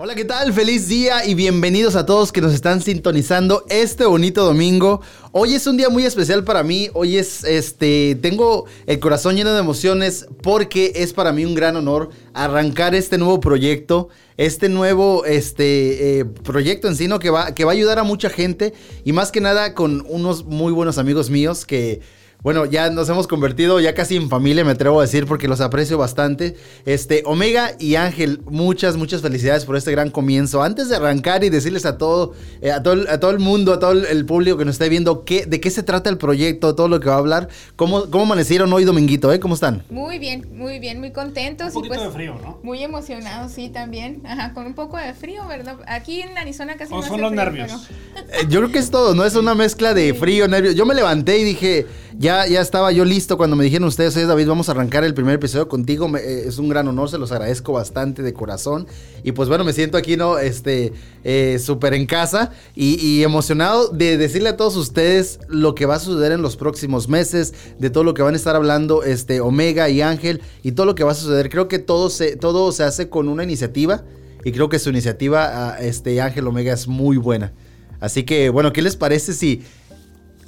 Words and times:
Hola, 0.00 0.14
¿qué 0.14 0.24
tal? 0.24 0.52
Feliz 0.52 0.86
día 0.86 1.26
y 1.26 1.34
bienvenidos 1.34 1.96
a 1.96 2.06
todos 2.06 2.30
que 2.30 2.40
nos 2.40 2.54
están 2.54 2.80
sintonizando 2.80 3.64
este 3.68 4.06
bonito 4.06 4.44
domingo. 4.44 5.00
Hoy 5.32 5.54
es 5.54 5.66
un 5.66 5.76
día 5.76 5.88
muy 5.88 6.04
especial 6.04 6.44
para 6.44 6.62
mí. 6.62 6.88
Hoy 6.94 7.16
es 7.16 7.42
este 7.42 8.16
tengo 8.22 8.66
el 8.86 9.00
corazón 9.00 9.34
lleno 9.34 9.52
de 9.52 9.58
emociones 9.58 10.28
porque 10.40 10.92
es 10.94 11.12
para 11.12 11.32
mí 11.32 11.44
un 11.44 11.56
gran 11.56 11.74
honor 11.74 12.10
arrancar 12.32 12.94
este 12.94 13.18
nuevo 13.18 13.40
proyecto, 13.40 14.08
este 14.36 14.68
nuevo 14.68 15.24
este 15.24 16.20
eh, 16.20 16.24
proyecto 16.24 16.86
en 16.86 16.94
sí, 16.94 17.08
¿no? 17.08 17.18
que 17.18 17.30
va 17.30 17.52
que 17.52 17.64
va 17.64 17.72
a 17.72 17.74
ayudar 17.74 17.98
a 17.98 18.04
mucha 18.04 18.30
gente 18.30 18.74
y 19.04 19.12
más 19.12 19.32
que 19.32 19.40
nada 19.40 19.74
con 19.74 20.06
unos 20.08 20.44
muy 20.44 20.72
buenos 20.72 20.98
amigos 20.98 21.28
míos 21.28 21.66
que 21.66 22.02
bueno, 22.40 22.66
ya 22.66 22.88
nos 22.90 23.08
hemos 23.08 23.26
convertido 23.26 23.80
ya 23.80 23.94
casi 23.94 24.14
en 24.14 24.28
familia, 24.28 24.64
me 24.64 24.70
atrevo 24.70 25.00
a 25.00 25.02
decir, 25.02 25.26
porque 25.26 25.48
los 25.48 25.60
aprecio 25.60 25.98
bastante. 25.98 26.56
Este, 26.86 27.24
Omega 27.26 27.72
y 27.80 27.96
Ángel, 27.96 28.42
muchas, 28.48 28.96
muchas 28.96 29.22
felicidades 29.22 29.64
por 29.64 29.76
este 29.76 29.90
gran 29.90 30.10
comienzo. 30.10 30.62
Antes 30.62 30.88
de 30.88 30.94
arrancar 30.94 31.42
y 31.42 31.50
decirles 31.50 31.84
a 31.84 31.98
todo, 31.98 32.34
eh, 32.60 32.70
a, 32.70 32.80
todo 32.80 33.10
a 33.10 33.18
todo 33.18 33.32
el 33.32 33.40
mundo, 33.40 33.72
a 33.72 33.80
todo 33.80 33.90
el 33.90 34.24
público 34.24 34.56
que 34.56 34.64
nos 34.64 34.76
esté 34.76 34.88
viendo, 34.88 35.24
qué, 35.24 35.46
de 35.46 35.60
qué 35.60 35.68
se 35.70 35.82
trata 35.82 36.10
el 36.10 36.16
proyecto, 36.16 36.76
todo 36.76 36.86
lo 36.86 37.00
que 37.00 37.08
va 37.08 37.16
a 37.16 37.18
hablar, 37.18 37.48
cómo, 37.74 38.08
cómo 38.08 38.22
amanecieron 38.22 38.72
hoy 38.72 38.84
dominguito, 38.84 39.32
¿eh? 39.32 39.40
¿Cómo 39.40 39.54
están? 39.54 39.82
Muy 39.90 40.20
bien, 40.20 40.46
muy 40.52 40.78
bien, 40.78 41.00
muy 41.00 41.10
contentos. 41.10 41.68
Un 41.68 41.72
poquito 41.74 41.94
pues 41.96 42.06
de 42.06 42.10
frío, 42.12 42.38
¿no? 42.40 42.60
Muy 42.62 42.84
emocionados, 42.84 43.50
sí, 43.50 43.68
también. 43.68 44.22
Ajá, 44.24 44.54
con 44.54 44.64
un 44.64 44.74
poco 44.74 44.96
de 44.96 45.12
frío, 45.12 45.44
¿verdad? 45.48 45.76
Aquí 45.88 46.20
en 46.20 46.38
Arizona 46.38 46.76
casi 46.76 46.94
o 46.94 47.02
son 47.02 47.20
los 47.20 47.32
nervios. 47.32 47.88
Eh, 48.16 48.46
yo 48.48 48.60
creo 48.60 48.70
que 48.70 48.78
es 48.78 48.90
todo, 48.90 49.16
¿no? 49.16 49.24
Es 49.24 49.34
una 49.34 49.56
mezcla 49.56 49.92
de 49.92 50.14
frío, 50.14 50.46
nervios. 50.46 50.76
Yo 50.76 50.86
me 50.86 50.94
levanté 50.94 51.38
y 51.38 51.42
dije 51.42 51.86
ya, 52.18 52.27
ya 52.28 52.60
estaba 52.60 52.92
yo 52.92 53.04
listo 53.04 53.36
cuando 53.36 53.56
me 53.56 53.64
dijeron 53.64 53.88
ustedes, 53.88 54.16
oye 54.16 54.26
David, 54.26 54.48
vamos 54.48 54.68
a 54.68 54.72
arrancar 54.72 55.04
el 55.04 55.14
primer 55.14 55.34
episodio 55.34 55.68
contigo. 55.68 56.10
Eh, 56.16 56.44
es 56.46 56.58
un 56.58 56.68
gran 56.68 56.86
honor, 56.88 57.08
se 57.08 57.16
los 57.16 57.32
agradezco 57.32 57.72
bastante 57.72 58.22
de 58.22 58.32
corazón. 58.32 58.86
Y 59.22 59.32
pues 59.32 59.48
bueno, 59.48 59.64
me 59.64 59.72
siento 59.72 59.96
aquí, 59.96 60.16
¿no? 60.16 60.38
Este, 60.38 60.92
eh, 61.24 61.58
súper 61.58 61.94
en 61.94 62.06
casa 62.06 62.52
y, 62.74 63.22
emocionado 63.22 63.88
de 63.88 64.16
decirle 64.16 64.50
a 64.50 64.56
todos 64.56 64.76
ustedes 64.76 65.40
lo 65.48 65.74
que 65.74 65.86
va 65.86 65.96
a 65.96 65.98
suceder 66.00 66.32
en 66.32 66.42
los 66.42 66.56
próximos 66.56 67.08
meses, 67.08 67.54
de 67.78 67.90
todo 67.90 68.04
lo 68.04 68.14
que 68.14 68.22
van 68.22 68.34
a 68.34 68.36
estar 68.36 68.56
hablando 68.56 69.02
este, 69.02 69.40
Omega 69.40 69.88
y 69.88 70.02
Ángel 70.02 70.42
y 70.62 70.72
todo 70.72 70.86
lo 70.86 70.94
que 70.94 71.04
va 71.04 71.12
a 71.12 71.14
suceder. 71.14 71.48
Creo 71.50 71.68
que 71.68 71.78
todo 71.78 72.10
se, 72.10 72.36
todo 72.36 72.72
se 72.72 72.82
hace 72.82 73.08
con 73.08 73.28
una 73.28 73.44
iniciativa 73.44 74.04
y 74.44 74.52
creo 74.52 74.68
que 74.68 74.78
su 74.78 74.90
iniciativa, 74.90 75.70
ah, 75.70 75.78
este, 75.80 76.20
Ángel 76.20 76.46
Omega, 76.46 76.72
es 76.72 76.88
muy 76.88 77.16
buena. 77.16 77.52
Así 78.00 78.22
que, 78.22 78.48
bueno, 78.50 78.72
¿qué 78.72 78.82
les 78.82 78.96
parece 78.96 79.32
si 79.32 79.62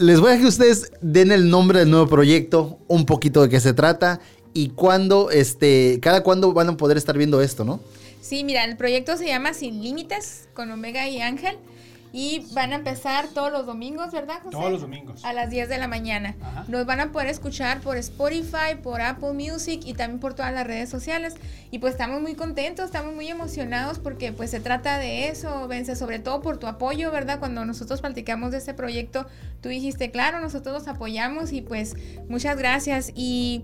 les 0.00 0.18
voy 0.18 0.32
a 0.32 0.38
que 0.38 0.46
ustedes 0.46 0.90
den 1.02 1.30
el 1.30 1.50
nombre 1.50 1.80
del 1.80 1.90
nuevo 1.90 2.06
proyecto, 2.08 2.78
un 2.88 3.04
poquito 3.04 3.42
de 3.42 3.50
qué 3.50 3.60
se 3.60 3.74
trata 3.74 4.18
y 4.54 4.70
cuándo, 4.70 5.30
este, 5.30 5.98
cada 6.00 6.22
cuándo 6.22 6.54
van 6.54 6.70
a 6.70 6.76
poder 6.78 6.96
estar 6.96 7.18
viendo 7.18 7.42
esto, 7.42 7.64
¿no? 7.64 7.80
Sí, 8.22 8.42
mira, 8.42 8.64
el 8.64 8.78
proyecto 8.78 9.18
se 9.18 9.26
llama 9.26 9.52
Sin 9.52 9.82
Límites 9.82 10.48
con 10.54 10.70
Omega 10.70 11.06
y 11.06 11.20
Ángel. 11.20 11.58
Y 12.12 12.46
van 12.52 12.72
a 12.72 12.76
empezar 12.76 13.28
todos 13.28 13.52
los 13.52 13.66
domingos, 13.66 14.10
¿verdad, 14.10 14.40
José? 14.42 14.56
Todos 14.56 14.72
los 14.72 14.80
domingos. 14.80 15.24
A 15.24 15.32
las 15.32 15.50
10 15.50 15.68
de 15.68 15.78
la 15.78 15.86
mañana. 15.86 16.34
Nos 16.68 16.86
van 16.86 17.00
a 17.00 17.12
poder 17.12 17.28
escuchar 17.28 17.80
por 17.80 17.96
Spotify, 17.96 18.74
por 18.82 19.00
Apple 19.00 19.32
Music 19.32 19.82
y 19.84 19.94
también 19.94 20.18
por 20.18 20.34
todas 20.34 20.52
las 20.52 20.66
redes 20.66 20.88
sociales. 20.88 21.34
Y 21.70 21.78
pues 21.78 21.92
estamos 21.92 22.20
muy 22.20 22.34
contentos, 22.34 22.86
estamos 22.86 23.14
muy 23.14 23.28
emocionados 23.28 23.98
porque 23.98 24.32
pues 24.32 24.50
se 24.50 24.60
trata 24.60 24.98
de 24.98 25.28
eso, 25.28 25.68
Vence, 25.68 25.94
sobre 25.94 26.18
todo 26.18 26.42
por 26.42 26.58
tu 26.58 26.66
apoyo, 26.66 27.12
¿verdad? 27.12 27.38
Cuando 27.38 27.64
nosotros 27.64 28.00
platicamos 28.00 28.50
de 28.50 28.58
este 28.58 28.74
proyecto, 28.74 29.26
tú 29.60 29.68
dijiste, 29.68 30.10
claro, 30.10 30.40
nosotros 30.40 30.74
los 30.74 30.88
apoyamos 30.88 31.52
y 31.52 31.60
pues 31.60 31.94
muchas 32.28 32.56
gracias. 32.56 33.12
Y 33.14 33.62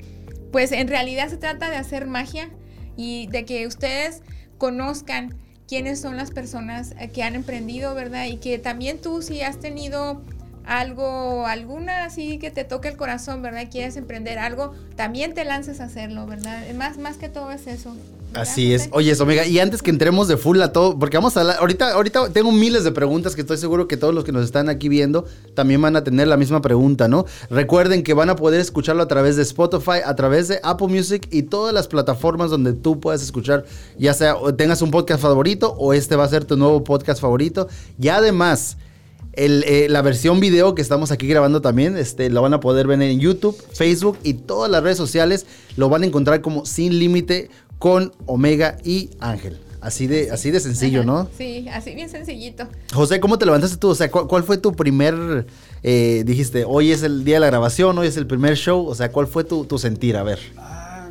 pues 0.53 0.73
en 0.73 0.89
realidad 0.89 1.29
se 1.29 1.37
trata 1.37 1.69
de 1.71 1.77
hacer 1.77 2.07
magia 2.07 2.51
y 2.97 3.27
de 3.29 3.45
que 3.45 3.67
ustedes 3.67 4.23
conozcan 4.59 5.35
quiénes 5.69 6.01
son 6.01 6.17
las 6.17 6.31
personas 6.31 6.95
eh, 6.99 7.09
que 7.09 7.23
han 7.23 7.35
emprendido, 7.35 7.95
¿verdad? 7.95 8.27
Y 8.27 8.37
que 8.37 8.59
también 8.59 9.01
tú 9.01 9.23
si 9.23 9.43
has 9.43 9.59
tenido 9.59 10.23
algo, 10.65 11.47
alguna 11.47 12.05
así 12.05 12.39
que 12.39 12.51
te 12.51 12.65
toque 12.65 12.89
el 12.89 12.97
corazón, 12.97 13.43
¿verdad? 13.43 13.69
Quieres 13.71 13.97
emprender 13.97 14.39
algo, 14.39 14.75
también 14.97 15.35
te 15.35 15.45
lances 15.45 15.81
a 15.81 15.85
hacerlo, 15.85 16.27
¿verdad? 16.27 16.63
Más, 16.75 16.99
más 16.99 17.17
que 17.17 17.29
todo 17.29 17.53
es 17.53 17.67
eso. 17.67 17.97
Así 18.35 18.75
es. 18.75 18.89
Oye, 18.93 19.15
Omega, 19.21 19.47
y 19.47 19.59
antes 19.61 19.83
que 19.83 19.91
entremos 19.91 20.29
de 20.29 20.37
full 20.37 20.61
a 20.61 20.73
todo, 20.73 20.99
porque 20.99 21.17
vamos 21.17 21.37
a 21.37 21.41
hablar, 21.41 21.57
ahorita, 21.59 21.93
ahorita 21.93 22.31
tengo 22.33 22.53
miles 22.53 22.85
de 22.85 22.93
preguntas 22.93 23.35
que 23.35 23.41
estoy 23.41 23.57
seguro 23.57 23.89
que 23.89 23.97
todos 23.97 24.15
los 24.15 24.25
que 24.25 24.33
nos 24.33 24.45
están 24.45 24.69
aquí 24.69 24.89
viendo 24.91 25.25
también 25.55 25.81
van 25.81 25.97
a 25.97 26.05
tener 26.05 26.29
la 26.29 26.37
misma 26.37 26.61
pregunta, 26.61 27.09
¿no? 27.09 27.25
Recuerden 27.49 28.03
que 28.03 28.13
van 28.13 28.29
a 28.29 28.37
poder 28.37 28.61
escucharlo 28.61 29.03
a 29.03 29.09
través 29.09 29.37
de 29.37 29.43
Spotify, 29.43 30.01
a 30.05 30.15
través 30.17 30.49
de 30.49 30.61
Apple 30.63 30.89
Music 30.89 31.29
y 31.31 31.45
todas 31.45 31.73
las 31.73 31.89
plataformas 31.89 32.51
donde 32.51 32.75
tú 32.75 33.01
puedas 33.01 33.23
escuchar, 33.23 33.65
ya 33.99 34.13
sea 34.13 34.37
tengas 34.57 34.83
un 34.83 34.91
podcast 34.91 35.23
favorito 35.23 35.75
o 35.79 35.95
este 35.95 36.17
va 36.17 36.25
a 36.25 36.29
ser 36.29 36.45
tu 36.45 36.57
nuevo 36.57 36.85
podcast 36.85 37.21
favorito. 37.21 37.69
Y 37.99 38.09
además, 38.09 38.77
eh, 39.39 39.87
la 39.91 40.01
versión 40.01 40.41
video 40.41 40.75
que 40.75 40.81
estamos 40.81 41.11
aquí 41.11 41.27
grabando 41.27 41.61
también, 41.61 41.99
este, 41.99 42.31
lo 42.31 42.41
van 42.41 42.55
a 42.55 42.61
poder 42.61 42.87
ver 42.87 43.03
en 43.03 43.21
YouTube, 43.21 43.55
Facebook 43.73 44.17
y 44.23 44.33
todas 44.33 44.71
las 44.71 44.83
redes 44.83 44.97
sociales. 44.97 45.45
Lo 45.77 45.91
van 45.91 46.03
a 46.03 46.07
encontrar 46.07 46.41
como 46.41 46.65
Sin 46.65 46.99
Límite 46.99 47.51
con 47.79 48.13
Omega 48.27 48.79
y 48.85 49.11
Ángel. 49.21 49.61
Así 49.81 50.07
de, 50.07 50.31
así 50.33 50.51
de 50.51 50.59
sencillo, 50.59 51.05
¿no? 51.05 51.29
Sí, 51.37 51.69
así 51.69 51.95
bien 51.95 52.09
sencillito. 52.09 52.67
José, 52.93 53.21
¿cómo 53.21 53.39
te 53.39 53.47
levantaste 53.47 53.77
tú? 53.77 53.91
O 53.91 53.95
sea, 53.95 54.11
¿cuál, 54.11 54.43
fue 54.43 54.59
tu 54.59 54.73
primer, 54.73 55.47
eh, 55.83 56.25
dijiste, 56.27 56.65
hoy 56.67 56.91
es 56.91 57.03
el 57.03 57.25
día 57.25 57.37
de 57.37 57.41
la 57.41 57.47
grabación, 57.47 57.97
hoy 57.97 58.09
es 58.09 58.17
el 58.17 58.27
primer 58.27 58.57
show? 58.57 58.85
O 58.85 58.95
sea, 58.95 59.13
¿cuál 59.13 59.29
fue 59.29 59.45
tu, 59.45 59.79
sentir? 59.79 60.17
A 60.17 60.25
ver. 60.25 60.41
Ah, 60.57 61.09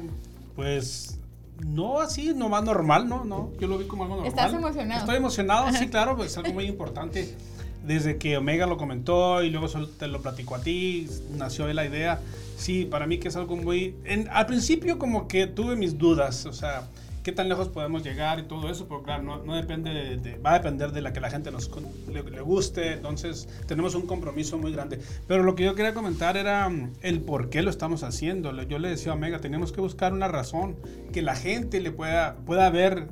pues 0.56 1.20
no 1.66 2.02
así, 2.02 2.34
nomás 2.34 2.64
normal, 2.64 3.08
¿no? 3.08 3.24
no 3.24 3.52
Yo 3.60 3.68
lo 3.68 3.78
vi 3.78 3.86
como 3.86 4.04
algo 4.04 4.16
normal. 4.16 4.30
¿Estás 4.30 4.54
emocionado? 4.54 5.00
Estoy 5.00 5.16
emocionado, 5.16 5.72
sí, 5.72 5.88
claro, 5.88 6.18
pues 6.18 6.32
es 6.32 6.38
algo 6.38 6.54
muy 6.54 6.66
importante. 6.66 7.34
Desde 7.86 8.18
que 8.18 8.38
Omega 8.38 8.66
lo 8.66 8.78
comentó 8.78 9.44
y 9.44 9.50
luego 9.50 9.68
te 9.86 10.08
lo 10.08 10.22
platicó 10.22 10.56
a 10.56 10.62
ti, 10.62 11.08
nació 11.38 11.72
la 11.74 11.86
idea. 11.86 12.20
Sí, 12.58 12.86
para 12.86 13.06
mí 13.08 13.20
que 13.20 13.28
es 13.28 13.36
algo 13.36 13.56
muy... 13.56 13.96
al 14.32 14.46
principio 14.46 14.98
como 14.98 15.28
que 15.28 15.48
tuve 15.48 15.76
mis 15.76 15.98
dudas, 15.98 16.46
o 16.46 16.54
sea, 16.54 16.88
qué 17.26 17.32
tan 17.32 17.50
lejos 17.50 17.70
podemos 17.70 18.04
llegar 18.04 18.38
y 18.38 18.44
todo 18.44 18.70
eso, 18.70 18.88
pero 18.88 19.02
claro, 19.02 19.24
no, 19.24 19.44
no 19.44 19.56
depende 19.56 20.18
de, 20.18 20.38
va 20.38 20.52
a 20.52 20.60
depender 20.60 20.92
de 20.92 21.02
la 21.02 21.12
que 21.12 21.20
la 21.20 21.32
gente 21.32 21.50
nos 21.50 21.72
le, 22.08 22.42
guste, 22.42 22.94
entonces 22.94 23.50
tenemos 23.66 23.96
un 23.96 24.06
compromiso 24.06 24.60
muy 24.60 24.72
grande. 24.72 25.00
Pero 25.28 25.42
lo 25.42 25.56
que 25.56 25.64
yo 25.64 25.74
quería 25.74 25.96
comentar 25.96 26.38
era 26.38 26.70
mm, 26.70 26.94
el 27.02 27.22
por 27.22 27.50
qué 27.50 27.64
lo 27.64 27.72
estamos 27.72 28.04
haciendo. 28.04 28.54
Yo 28.64 28.78
le 28.78 28.90
decía 28.90 29.12
a 29.12 29.16
Omega, 29.16 29.40
tenemos 29.40 29.72
que 29.72 29.82
buscar 29.82 30.14
una 30.14 30.28
razón 30.28 30.76
que 31.12 31.24
la 31.24 31.36
gente 31.36 31.82
le 31.82 31.92
pueda, 31.92 32.36
pueda 32.46 32.70
ver 32.70 33.08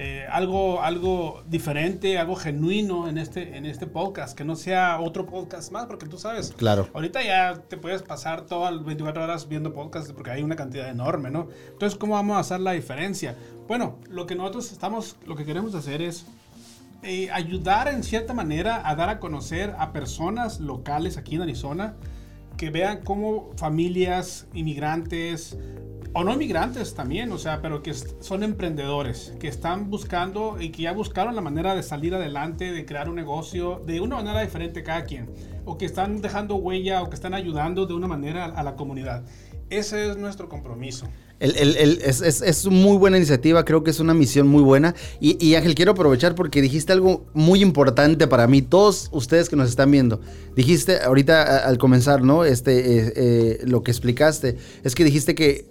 eh, 0.00 0.24
algo, 0.30 0.80
algo 0.80 1.42
diferente, 1.48 2.18
algo 2.18 2.36
genuino 2.36 3.08
en 3.08 3.18
este, 3.18 3.56
en 3.56 3.66
este 3.66 3.88
podcast, 3.88 4.38
que 4.38 4.44
no 4.44 4.54
sea 4.54 5.00
otro 5.00 5.26
podcast 5.26 5.72
más, 5.72 5.86
porque 5.86 6.06
tú 6.06 6.18
sabes, 6.18 6.54
claro. 6.56 6.88
ahorita 6.94 7.20
ya 7.24 7.64
te 7.68 7.76
puedes 7.76 8.02
pasar 8.02 8.42
todas 8.42 8.72
las 8.72 8.84
24 8.84 9.24
horas 9.24 9.48
viendo 9.48 9.72
podcasts 9.72 10.12
porque 10.12 10.30
hay 10.30 10.44
una 10.44 10.54
cantidad 10.54 10.88
enorme, 10.88 11.32
¿no? 11.32 11.48
Entonces, 11.72 11.98
¿cómo 11.98 12.14
vamos 12.14 12.36
a 12.36 12.38
hacer 12.38 12.60
la 12.60 12.70
diferencia? 12.72 13.34
Bueno, 13.66 13.98
lo 14.08 14.26
que 14.26 14.36
nosotros 14.36 14.70
estamos, 14.70 15.16
lo 15.26 15.34
que 15.34 15.44
queremos 15.44 15.74
hacer 15.74 16.00
es 16.00 16.26
eh, 17.02 17.28
ayudar 17.32 17.88
en 17.88 18.04
cierta 18.04 18.34
manera 18.34 18.88
a 18.88 18.94
dar 18.94 19.08
a 19.08 19.18
conocer 19.18 19.74
a 19.80 19.92
personas 19.92 20.60
locales 20.60 21.16
aquí 21.16 21.34
en 21.34 21.42
Arizona 21.42 21.96
que 22.56 22.70
vean 22.70 23.00
cómo 23.02 23.50
familias 23.56 24.46
inmigrantes, 24.54 25.58
o 26.12 26.24
no 26.24 26.36
migrantes 26.36 26.94
también, 26.94 27.30
o 27.32 27.38
sea, 27.38 27.60
pero 27.60 27.82
que 27.82 27.94
son 27.94 28.42
emprendedores, 28.42 29.34
que 29.38 29.48
están 29.48 29.90
buscando 29.90 30.56
y 30.60 30.70
que 30.70 30.82
ya 30.82 30.92
buscaron 30.92 31.34
la 31.34 31.40
manera 31.40 31.74
de 31.74 31.82
salir 31.82 32.14
adelante, 32.14 32.72
de 32.72 32.84
crear 32.84 33.08
un 33.08 33.16
negocio 33.16 33.82
de 33.86 34.00
una 34.00 34.16
manera 34.16 34.40
diferente 34.40 34.82
cada 34.82 35.04
quien, 35.04 35.30
o 35.64 35.78
que 35.78 35.84
están 35.84 36.20
dejando 36.20 36.56
huella 36.56 37.02
o 37.02 37.08
que 37.08 37.14
están 37.14 37.34
ayudando 37.34 37.86
de 37.86 37.94
una 37.94 38.06
manera 38.06 38.46
a 38.46 38.62
la 38.62 38.74
comunidad. 38.74 39.24
Ese 39.70 40.10
es 40.10 40.16
nuestro 40.16 40.48
compromiso. 40.48 41.06
El, 41.40 41.76
es, 41.76 42.20
es, 42.20 42.42
es, 42.42 42.66
muy 42.66 42.96
buena 42.96 43.16
iniciativa, 43.16 43.64
creo 43.64 43.84
que 43.84 43.90
es 43.90 44.00
una 44.00 44.12
misión 44.12 44.48
muy 44.48 44.62
buena. 44.62 44.94
Y, 45.20 45.44
y, 45.44 45.54
Ángel, 45.54 45.76
quiero 45.76 45.92
aprovechar 45.92 46.34
porque 46.34 46.60
dijiste 46.60 46.92
algo 46.92 47.26
muy 47.32 47.62
importante 47.62 48.26
para 48.26 48.48
mí, 48.48 48.60
todos 48.60 49.08
ustedes 49.12 49.48
que 49.48 49.54
nos 49.54 49.68
están 49.68 49.90
viendo. 49.90 50.20
Dijiste 50.56 51.00
ahorita 51.00 51.58
al 51.64 51.78
comenzar, 51.78 52.22
¿no? 52.22 52.44
Este, 52.44 52.78
eh, 52.78 53.12
eh, 53.14 53.58
lo 53.66 53.84
que 53.84 53.92
explicaste, 53.92 54.56
es 54.82 54.96
que 54.96 55.04
dijiste 55.04 55.36
que 55.36 55.66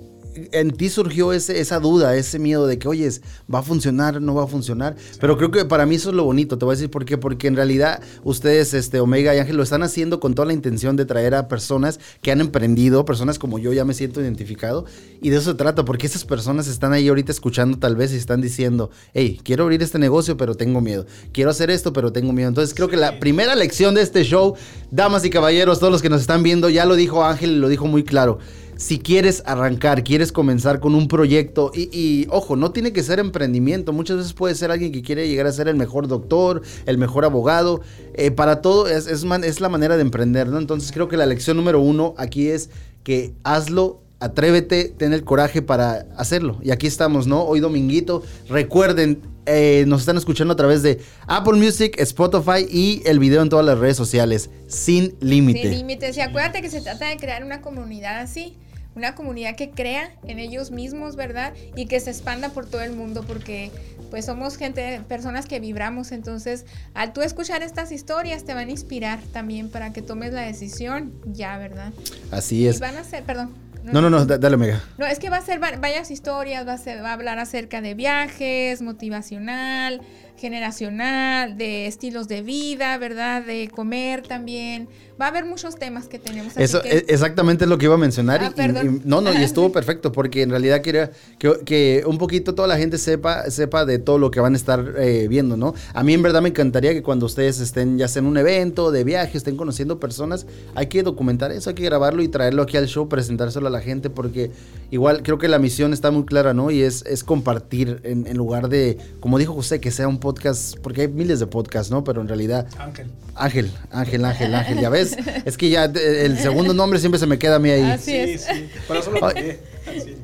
en 0.51 0.71
ti 0.71 0.89
surgió 0.89 1.33
ese, 1.33 1.59
esa 1.59 1.79
duda, 1.79 2.15
ese 2.15 2.39
miedo 2.39 2.67
de 2.67 2.79
que, 2.79 2.87
oye, 2.87 3.09
¿va 3.53 3.59
a 3.59 3.63
funcionar? 3.63 4.21
¿No 4.21 4.35
va 4.35 4.43
a 4.43 4.47
funcionar? 4.47 4.95
Pero 5.19 5.37
creo 5.37 5.51
que 5.51 5.65
para 5.65 5.85
mí 5.85 5.95
eso 5.95 6.09
es 6.09 6.15
lo 6.15 6.23
bonito, 6.23 6.57
te 6.57 6.65
voy 6.65 6.73
a 6.73 6.75
decir 6.75 6.89
por 6.89 7.05
qué. 7.05 7.17
Porque 7.17 7.47
en 7.47 7.55
realidad 7.55 8.01
ustedes, 8.23 8.73
este, 8.73 8.99
Omega 8.99 9.35
y 9.35 9.39
Ángel, 9.39 9.57
lo 9.57 9.63
están 9.63 9.83
haciendo 9.83 10.19
con 10.19 10.35
toda 10.35 10.45
la 10.45 10.53
intención 10.53 10.95
de 10.95 11.05
traer 11.05 11.35
a 11.35 11.47
personas 11.47 11.99
que 12.21 12.31
han 12.31 12.41
emprendido, 12.41 13.05
personas 13.05 13.39
como 13.39 13.59
yo, 13.59 13.73
ya 13.73 13.85
me 13.85 13.93
siento 13.93 14.21
identificado. 14.21 14.85
Y 15.21 15.29
de 15.29 15.37
eso 15.37 15.51
se 15.51 15.57
trata, 15.57 15.85
porque 15.85 16.07
esas 16.07 16.25
personas 16.25 16.67
están 16.67 16.93
ahí 16.93 17.07
ahorita 17.07 17.31
escuchando 17.31 17.77
tal 17.79 17.95
vez 17.95 18.13
y 18.13 18.17
están 18.17 18.41
diciendo, 18.41 18.91
hey, 19.13 19.39
quiero 19.43 19.63
abrir 19.63 19.81
este 19.81 19.99
negocio, 19.99 20.37
pero 20.37 20.55
tengo 20.55 20.81
miedo. 20.81 21.05
Quiero 21.31 21.49
hacer 21.49 21.69
esto, 21.71 21.93
pero 21.93 22.11
tengo 22.11 22.33
miedo. 22.33 22.49
Entonces 22.49 22.73
creo 22.73 22.87
que 22.87 22.97
la 22.97 23.19
primera 23.19 23.55
lección 23.55 23.95
de 23.95 24.01
este 24.01 24.23
show, 24.23 24.55
damas 24.91 25.25
y 25.25 25.29
caballeros, 25.29 25.79
todos 25.79 25.91
los 25.91 26.01
que 26.01 26.09
nos 26.09 26.21
están 26.21 26.43
viendo, 26.43 26.69
ya 26.69 26.85
lo 26.85 26.95
dijo 26.95 27.23
Ángel 27.23 27.51
y 27.51 27.55
lo 27.57 27.69
dijo 27.69 27.87
muy 27.87 28.03
claro 28.03 28.39
si 28.77 28.99
quieres 28.99 29.43
arrancar, 29.45 30.03
quieres 30.03 30.31
comenzar 30.31 30.79
con 30.79 30.95
un 30.95 31.07
proyecto 31.07 31.71
y, 31.73 32.27
ojo, 32.29 32.55
no 32.55 32.71
tiene 32.71 32.93
que 32.93 33.03
ser 33.03 33.19
emprendimiento, 33.19 33.93
muchas 33.93 34.17
veces 34.17 34.33
puede 34.33 34.55
ser 34.55 34.71
alguien 34.71 34.91
que 34.91 35.01
quiere 35.01 35.27
llegar 35.27 35.47
a 35.47 35.51
ser 35.51 35.67
el 35.67 35.75
mejor 35.75 36.07
doctor, 36.07 36.61
el 36.85 36.97
mejor 36.97 37.25
abogado, 37.25 37.81
eh, 38.13 38.31
para 38.31 38.61
todo 38.61 38.87
es 38.87 39.59
la 39.59 39.69
manera 39.69 39.95
de 39.95 40.01
emprender, 40.01 40.47
¿no? 40.47 40.57
Entonces 40.57 40.91
creo 40.91 41.07
que 41.07 41.17
la 41.17 41.25
lección 41.25 41.57
número 41.57 41.79
uno 41.79 42.13
aquí 42.17 42.47
es 42.47 42.69
que 43.03 43.33
hazlo 43.43 44.01
atrévete, 44.19 44.85
ten 44.97 45.13
el 45.13 45.23
coraje 45.23 45.61
para 45.61 46.07
hacerlo. 46.17 46.59
Y 46.63 46.71
aquí 46.71 46.87
estamos, 46.87 47.27
¿no? 47.27 47.43
Hoy 47.43 47.59
dominguito. 47.59 48.23
Recuerden, 48.49 49.21
eh, 49.45 49.85
nos 49.87 50.01
están 50.01 50.17
escuchando 50.17 50.53
a 50.53 50.57
través 50.57 50.81
de 50.83 50.99
Apple 51.27 51.53
Music, 51.53 51.95
Spotify 51.99 52.65
y 52.69 53.01
el 53.05 53.19
video 53.19 53.41
en 53.41 53.49
todas 53.49 53.65
las 53.65 53.77
redes 53.77 53.97
sociales. 53.97 54.49
Sin 54.67 55.15
límite. 55.19 55.61
Sin 55.61 55.71
límites. 55.71 56.17
Y 56.17 56.21
acuérdate 56.21 56.61
que 56.61 56.69
se 56.69 56.81
trata 56.81 57.07
de 57.07 57.17
crear 57.17 57.43
una 57.43 57.61
comunidad 57.61 58.19
así. 58.19 58.57
Una 58.97 59.13
comunidad 59.13 59.55
que 59.55 59.69
crea 59.69 60.09
en 60.25 60.39
ellos 60.39 60.71
mismos, 60.71 61.15
¿verdad? 61.15 61.53
Y 61.75 61.85
que 61.85 61.99
se 61.99 62.09
expanda 62.09 62.49
por 62.49 62.65
todo 62.65 62.81
el 62.81 62.93
mundo, 62.93 63.23
porque 63.27 63.69
pues 64.09 64.25
somos 64.25 64.57
gente, 64.57 65.01
personas 65.07 65.45
que 65.45 65.59
vibramos. 65.59 66.11
Entonces, 66.11 66.65
al 66.95 67.13
tú 67.13 67.21
escuchar 67.21 67.61
estas 67.61 67.91
historias, 67.91 68.43
te 68.43 68.55
van 68.55 68.69
a 68.69 68.71
inspirar 68.71 69.19
también 69.31 69.69
para 69.69 69.93
que 69.93 70.01
tomes 70.01 70.33
la 70.33 70.41
decisión 70.41 71.13
ya, 71.27 71.59
¿verdad? 71.59 71.93
Así 72.31 72.67
es. 72.67 72.77
Y 72.77 72.79
van 72.79 72.97
a 72.97 73.03
ser, 73.03 73.23
perdón. 73.23 73.53
No, 73.83 74.01
no, 74.01 74.09
no, 74.09 74.25
dale 74.25 74.55
Omega. 74.55 74.83
No, 74.97 75.05
es 75.05 75.19
que 75.19 75.29
va 75.29 75.37
a 75.37 75.41
ser 75.41 75.59
varias 75.59 76.09
historias, 76.09 76.67
va 76.67 76.73
a, 76.73 76.77
ser, 76.79 77.03
va 77.03 77.11
a 77.11 77.13
hablar 77.13 77.37
acerca 77.37 77.81
de 77.81 77.93
viajes, 77.93 78.81
motivacional, 78.81 80.01
generacional, 80.37 81.57
de 81.57 81.87
estilos 81.87 82.27
de 82.27 82.41
vida, 82.41 82.97
¿verdad? 82.97 83.43
De 83.43 83.69
comer 83.69 84.21
también. 84.21 84.87
Va 85.19 85.25
a 85.25 85.29
haber 85.29 85.45
muchos 85.45 85.77
temas 85.77 86.07
que 86.07 86.19
tenemos. 86.19 86.55
Eso 86.57 86.79
que... 86.81 87.05
exactamente 87.07 87.63
es 87.63 87.69
lo 87.69 87.79
que 87.79 87.85
iba 87.85 87.95
a 87.95 87.97
mencionar. 87.97 88.41
Ah, 88.43 88.53
y, 88.55 88.87
y, 88.87 89.01
no, 89.03 89.19
no, 89.19 89.33
y 89.33 89.43
estuvo 89.43 89.71
perfecto 89.73 90.11
porque 90.11 90.43
en 90.43 90.51
realidad 90.51 90.81
quería 90.81 91.11
que, 91.39 91.59
que, 91.65 92.03
un 92.05 92.19
poquito 92.19 92.53
toda 92.53 92.67
la 92.67 92.77
gente 92.77 92.99
sepa, 92.99 93.49
sepa 93.49 93.85
de 93.85 93.97
todo 93.97 94.19
lo 94.19 94.29
que 94.29 94.39
van 94.39 94.53
a 94.53 94.57
estar 94.57 94.93
eh, 94.97 95.27
viendo, 95.27 95.57
¿no? 95.57 95.73
A 95.93 96.03
mí 96.03 96.13
en 96.13 96.21
verdad 96.21 96.41
me 96.43 96.49
encantaría 96.49 96.93
que 96.93 97.01
cuando 97.01 97.25
ustedes 97.25 97.59
estén 97.59 97.97
ya 97.97 98.07
sea 98.07 98.19
en 98.19 98.27
un 98.27 98.37
evento 98.37 98.91
de 98.91 99.03
viaje, 99.03 99.39
estén 99.39 99.57
conociendo 99.57 99.99
personas, 99.99 100.45
hay 100.75 100.85
que 100.85 101.01
documentar 101.01 101.51
eso, 101.51 101.71
hay 101.71 101.75
que 101.75 101.83
grabarlo 101.83 102.21
y 102.21 102.27
traerlo 102.27 102.61
aquí 102.61 102.77
al 102.77 102.85
show, 102.85 103.09
presentárselo 103.09 103.67
a 103.67 103.71
la 103.71 103.81
gente 103.81 104.11
porque 104.11 104.51
igual 104.91 105.23
creo 105.23 105.39
que 105.39 105.47
la 105.47 105.57
misión 105.57 105.93
está 105.93 106.11
muy 106.11 106.25
clara, 106.25 106.53
¿no? 106.53 106.69
Y 106.69 106.83
es, 106.83 107.03
es 107.07 107.23
compartir 107.23 108.01
en, 108.03 108.27
en 108.27 108.37
lugar 108.37 108.69
de, 108.69 108.99
como 109.19 109.39
dijo 109.39 109.53
José, 109.53 109.79
que 109.79 109.89
sea 109.89 110.07
un 110.07 110.19
podcast, 110.27 110.77
porque 110.79 111.03
hay 111.03 111.07
miles 111.07 111.39
de 111.39 111.47
podcasts, 111.47 111.89
¿no? 111.89 112.03
Pero 112.03 112.19
en 112.19 112.27
realidad... 112.27 112.67
Ángel. 112.77 113.07
Ángel, 113.33 113.71
Ángel, 113.91 114.25
Ángel, 114.25 114.53
Ángel, 114.53 114.81
ya 114.81 114.89
ves. 114.89 115.15
Es 115.45 115.55
que 115.55 115.69
ya 115.69 115.85
el 115.85 116.37
segundo 116.37 116.73
nombre 116.73 116.99
siempre 116.99 117.17
se 117.17 117.27
me 117.27 117.39
queda 117.39 117.55
a 117.55 117.59
mí 117.59 117.69
ahí. 117.69 117.83
Así 117.83 118.13
es. 118.13 118.41
Sí, 118.41 118.53
sí. 118.53 118.69
Por 118.87 118.97
eso 118.97 119.11
lo. 119.11 119.19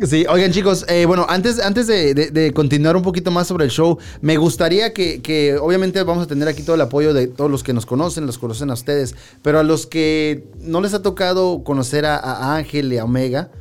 Sí, 0.05 0.25
oigan 0.27 0.51
chicos, 0.51 0.85
eh, 0.89 1.05
bueno, 1.05 1.25
antes, 1.29 1.57
antes 1.61 1.87
de, 1.87 2.13
de, 2.13 2.31
de, 2.31 2.51
continuar 2.51 2.97
un 2.97 3.01
poquito 3.01 3.31
más 3.31 3.47
sobre 3.47 3.63
el 3.63 3.71
show, 3.71 3.97
me 4.19 4.35
gustaría 4.35 4.91
que, 4.91 5.21
que, 5.21 5.55
obviamente 5.55 6.03
vamos 6.03 6.25
a 6.25 6.27
tener 6.27 6.49
aquí 6.49 6.63
todo 6.63 6.75
el 6.75 6.81
apoyo 6.81 7.13
de 7.13 7.27
todos 7.27 7.49
los 7.49 7.63
que 7.63 7.71
nos 7.71 7.85
conocen, 7.85 8.25
los 8.25 8.37
conocen 8.37 8.71
a 8.71 8.73
ustedes, 8.73 9.15
pero 9.41 9.59
a 9.59 9.63
los 9.63 9.87
que 9.87 10.43
no 10.59 10.81
les 10.81 10.93
ha 10.93 11.01
tocado 11.01 11.63
conocer 11.63 12.05
a, 12.05 12.17
a 12.17 12.57
Ángel 12.57 12.91
y 12.91 12.97
a 12.97 13.05
Omega, 13.05 13.51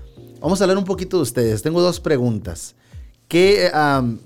vamos 0.40 0.60
a 0.60 0.64
hablar 0.64 0.78
un 0.78 0.84
poquito 0.84 1.18
de 1.18 1.22
ustedes. 1.22 1.62
Tengo 1.62 1.80
dos 1.80 2.00
preguntas. 2.00 2.74
¿Qué, 3.32 3.70
um, 3.72 4.18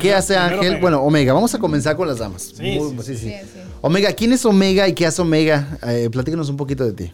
¿qué 0.00 0.14
hace 0.14 0.36
Ángel? 0.36 0.58
Omega. 0.60 0.80
Bueno, 0.80 1.02
Omega, 1.02 1.32
vamos 1.32 1.54
a 1.54 1.58
comenzar 1.58 1.96
con 1.96 2.08
las 2.08 2.18
damas. 2.18 2.52
Sí, 2.56 2.78
Muy- 2.78 3.02
sí, 3.04 3.16
Sí, 3.16 3.28
sí. 3.30 3.34
Omega, 3.80 4.12
¿quién 4.12 4.32
es 4.32 4.44
Omega 4.44 4.88
y 4.88 4.92
qué 4.94 5.06
hace 5.06 5.22
Omega? 5.22 5.78
Eh, 5.86 6.08
platícanos 6.10 6.48
un 6.48 6.56
poquito 6.56 6.84
de 6.84 6.92
ti. 6.92 7.12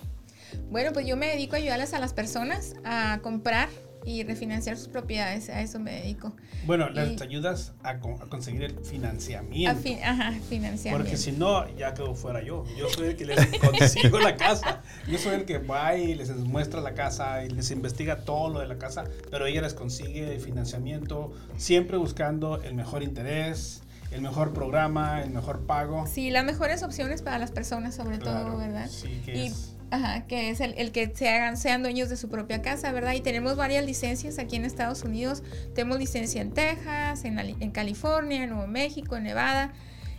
Bueno, 0.70 0.90
pues 0.93 1.06
yo 1.06 1.17
me 1.17 1.26
dedico 1.29 1.55
a 1.55 1.58
ayudarles 1.58 1.93
a 1.94 1.99
las 1.99 2.12
personas 2.14 2.75
a 2.84 3.19
comprar 3.23 3.69
y 4.04 4.22
refinanciar 4.25 4.76
sus 4.76 4.88
propiedades. 4.88 5.49
A 5.50 5.60
eso 5.60 5.78
me 5.78 5.93
dedico. 5.93 6.34
Bueno, 6.66 6.88
Y- 6.90 6.94
les 6.94 7.20
ayudas 7.22 7.72
a, 7.82 7.90
a 7.90 7.99
conseguir 8.00 8.62
el 8.64 8.78
financiamiento. 8.84 9.78
A 9.78 9.82
fin- 9.82 9.99
ajá, 10.02 10.32
financiamiento. 10.49 11.04
Porque 11.04 11.16
si 11.16 11.32
no, 11.32 11.69
ya 11.76 11.94
quedó 11.94 12.14
fuera 12.14 12.43
yo. 12.43 12.64
Yo 12.76 12.88
soy 12.88 13.08
el 13.08 13.16
que 13.16 13.26
les 13.26 13.38
consigo 13.60 14.19
la 14.20 14.37
casa. 14.37 14.82
Yo 15.08 15.19
soy 15.19 15.34
el 15.37 15.44
que 15.44 15.58
va 15.58 15.96
y 15.96 16.14
les 16.14 16.31
muestra 16.37 16.81
la 16.81 16.94
casa 16.94 17.44
y 17.44 17.50
les 17.50 17.70
investiga 17.70 18.25
todo 18.25 18.50
lo 18.50 18.60
de 18.60 18.66
la 18.69 18.78
casa. 18.78 19.04
Pero 19.31 19.46
ella 19.46 19.62
les 19.62 19.75
consigue 19.75 20.34
el 20.34 20.40
financiamiento, 20.40 21.32
siempre 21.56 21.96
buscando 21.96 22.62
el 22.62 22.75
mejor 22.75 23.02
interés, 23.02 23.82
el 24.10 24.20
mejor 24.20 24.52
programa, 24.52 25.22
el 25.22 25.31
mejor 25.31 25.64
pago. 25.66 26.06
Sí, 26.06 26.31
las 26.31 26.44
mejores 26.44 26.82
opciones 26.82 27.22
para 27.22 27.38
las 27.38 27.50
personas, 27.50 27.94
sobre 27.94 28.19
Claro, 28.19 28.46
todo, 28.50 28.58
¿verdad? 28.58 28.88
sí, 28.90 29.22
que 29.25 29.37
y, 29.37 29.46
es- 29.46 29.75
Ajá, 29.93 30.27
que 30.27 30.49
es 30.49 30.61
el, 30.61 30.73
el 30.79 30.91
que 30.91 31.12
se 31.15 31.29
hagan, 31.29 31.59
sean 31.59 31.83
dueños 31.83 32.09
de 32.09 32.17
su 32.17 32.31
propia 32.31 32.62
casa, 32.62 32.93
¿verdad? 32.93 33.12
Y 33.12 33.21
tenemos 33.21 33.56
varias 33.56 33.85
licencias 33.85 34.39
aquí 34.39 34.56
en 34.56 34.65
Estados 34.65 35.03
Unidos. 35.03 35.43
Tenemos 35.75 35.99
licencia 35.99 36.41
en 36.41 36.50
Texas, 36.50 37.27
en, 37.27 37.39
en 37.39 37.71
California, 37.73 38.44
en 38.44 38.49
Nuevo 38.49 38.67
México, 38.67 39.17
en 39.17 39.25
Nevada 39.25 39.75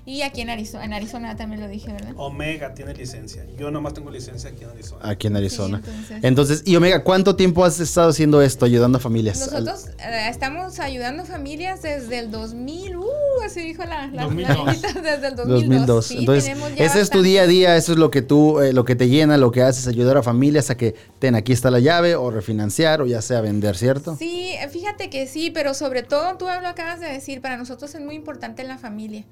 y 0.05 0.21
aquí 0.21 0.41
en 0.41 0.49
Arizona. 0.49 0.85
En 0.85 0.93
Arizona 0.93 1.35
también 1.35 1.61
lo 1.61 1.67
dije, 1.67 1.91
¿verdad? 1.91 2.13
Omega 2.17 2.73
tiene 2.73 2.93
licencia. 2.93 3.45
Yo 3.57 3.71
nomás 3.71 3.93
tengo 3.93 4.11
licencia 4.11 4.49
aquí 4.49 4.63
en 4.63 4.69
Arizona. 4.71 5.01
Aquí 5.09 5.27
en 5.27 5.37
Arizona. 5.37 5.81
Sí, 5.83 5.91
entonces- 5.91 6.23
entonces, 6.23 6.61
y 6.65 6.75
Omega, 6.75 7.03
¿cuánto 7.03 7.35
tiempo 7.35 7.63
has 7.63 7.79
estado 7.79 8.09
haciendo 8.09 8.41
esto, 8.41 8.65
ayudando 8.65 8.97
a 8.97 9.01
familias? 9.01 9.39
Nosotros 9.39 9.85
eh, 9.99 10.27
estamos 10.29 10.79
ayudando 10.79 11.23
familias 11.25 11.81
desde 11.81 12.19
el 12.19 12.31
2000, 12.31 12.97
uh, 12.97 13.05
así 13.45 13.61
dijo 13.61 13.83
la, 13.85 14.07
la, 14.07 14.13
la 14.13 14.23
2002. 14.23 14.65
viejita, 14.65 15.01
desde 15.01 15.27
el 15.27 15.35
2002. 15.35 15.47
2002. 15.87 16.05
Sí, 16.05 16.17
Entonces, 16.19 16.57
ese 16.77 17.01
es 17.01 17.09
tu 17.09 17.21
día 17.21 17.43
a 17.43 17.47
día, 17.47 17.77
eso 17.77 17.93
es 17.93 17.97
lo 17.97 18.11
que 18.11 18.21
tú, 18.21 18.59
eh, 18.59 18.73
lo 18.73 18.83
que 18.85 18.95
te 18.95 19.07
llena, 19.07 19.37
lo 19.37 19.51
que 19.51 19.61
haces, 19.61 19.87
ayudar 19.87 20.17
a 20.17 20.23
familias 20.23 20.69
a 20.69 20.75
que, 20.75 20.95
ten, 21.19 21.35
aquí 21.35 21.53
está 21.53 21.71
la 21.71 21.79
llave, 21.79 22.15
o 22.15 22.29
refinanciar, 22.29 23.01
o 23.01 23.05
ya 23.05 23.21
sea 23.21 23.39
vender, 23.41 23.77
¿cierto? 23.77 24.15
Sí, 24.17 24.51
eh, 24.51 24.67
fíjate 24.69 25.09
que 25.09 25.27
sí, 25.27 25.49
pero 25.49 25.73
sobre 25.73 26.03
todo 26.03 26.35
tú 26.37 26.45
lo 26.45 26.67
acabas 26.67 26.99
de 26.99 27.07
decir, 27.07 27.39
para 27.41 27.55
nosotros 27.57 27.93
es 27.95 28.01
muy 28.01 28.15
importante 28.15 28.63
la 28.63 28.77
familia. 28.77 29.23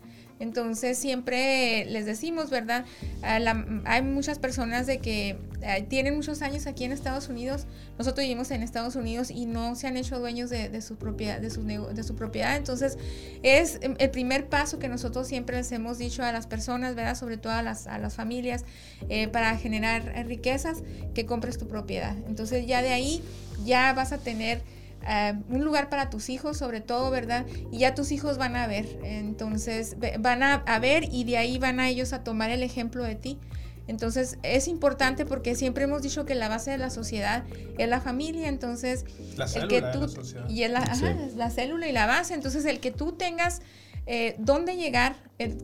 Entonces 0.41 0.97
siempre 0.97 1.85
les 1.85 2.07
decimos, 2.07 2.49
¿verdad? 2.49 2.83
Hay 3.21 4.01
muchas 4.01 4.39
personas 4.39 4.87
de 4.87 4.97
que 4.97 5.37
eh, 5.61 5.85
tienen 5.87 6.15
muchos 6.15 6.41
años 6.41 6.65
aquí 6.65 6.83
en 6.83 6.91
Estados 6.91 7.29
Unidos. 7.29 7.67
Nosotros 7.99 8.23
vivimos 8.23 8.49
en 8.49 8.63
Estados 8.63 8.95
Unidos 8.95 9.29
y 9.29 9.45
no 9.45 9.75
se 9.75 9.85
han 9.85 9.97
hecho 9.97 10.19
dueños 10.19 10.49
de, 10.49 10.81
su 10.81 10.95
propiedad, 10.95 11.39
de 11.39 11.51
su 11.51 11.63
de 11.63 12.03
su 12.03 12.15
propiedad. 12.15 12.57
Entonces 12.57 12.97
es 13.43 13.77
em, 13.81 13.95
el 13.99 14.09
primer 14.09 14.49
paso 14.49 14.79
que 14.79 14.89
nosotros 14.89 15.27
siempre 15.27 15.57
les 15.57 15.71
hemos 15.71 15.99
dicho 15.99 16.23
a 16.23 16.31
las 16.31 16.47
personas, 16.47 16.95
¿verdad? 16.95 17.15
Sobre 17.15 17.37
todo 17.37 17.53
a 17.53 17.61
las, 17.61 17.85
a 17.85 17.99
las 17.99 18.15
familias, 18.15 18.65
eh, 19.09 19.27
para 19.27 19.55
generar 19.59 20.25
riquezas, 20.25 20.81
que 21.13 21.27
compres 21.27 21.59
tu 21.59 21.67
propiedad. 21.67 22.17
Entonces 22.27 22.65
ya 22.65 22.81
de 22.81 22.89
ahí 22.89 23.21
ya 23.63 23.93
vas 23.93 24.11
a 24.11 24.17
tener 24.17 24.63
eh, 25.07 25.33
un 25.49 25.63
lugar 25.63 25.89
para 25.89 26.09
tus 26.09 26.29
hijos, 26.29 26.57
sobre 26.57 26.81
todo, 26.81 27.09
¿verdad? 27.11 27.45
Y 27.71 27.79
ya 27.79 27.95
tus 27.95 28.11
hijos 28.11 28.37
van 28.37 28.55
a 28.55 28.67
ver, 28.67 28.99
entonces 29.03 29.95
van 30.19 30.43
a, 30.43 30.55
a 30.55 30.79
ver 30.79 31.05
y 31.11 31.23
de 31.23 31.37
ahí 31.37 31.57
van 31.57 31.79
a 31.79 31.89
ellos 31.89 32.13
a 32.13 32.23
tomar 32.23 32.49
el 32.51 32.63
ejemplo 32.63 33.03
de 33.03 33.15
ti. 33.15 33.39
Entonces 33.87 34.37
es 34.43 34.67
importante 34.67 35.25
porque 35.25 35.55
siempre 35.55 35.83
hemos 35.85 36.01
dicho 36.03 36.23
que 36.25 36.35
la 36.35 36.47
base 36.47 36.71
de 36.71 36.77
la 36.77 36.89
sociedad 36.89 37.43
es 37.77 37.89
la 37.89 37.99
familia, 37.99 38.47
entonces 38.47 39.05
La 39.35 39.45
el 39.45 39.49
célula 39.49 39.67
que 39.67 39.75
de 39.75 39.81
la 39.81 39.91
tú 39.91 40.07
sociedad. 40.07 40.47
y 40.49 40.63
es 40.63 40.71
la, 40.71 40.79
ajá, 40.79 40.95
Sí. 40.95 41.05
es 41.27 41.35
la 41.35 41.49
célula 41.49 41.87
y 41.87 41.91
la 41.91 42.05
base, 42.05 42.33
entonces 42.35 42.63
el 42.65 42.79
que 42.79 42.91
tú 42.91 43.13
tengas 43.13 43.61
eh, 44.07 44.35
dónde 44.39 44.77
llegar, 44.77 45.15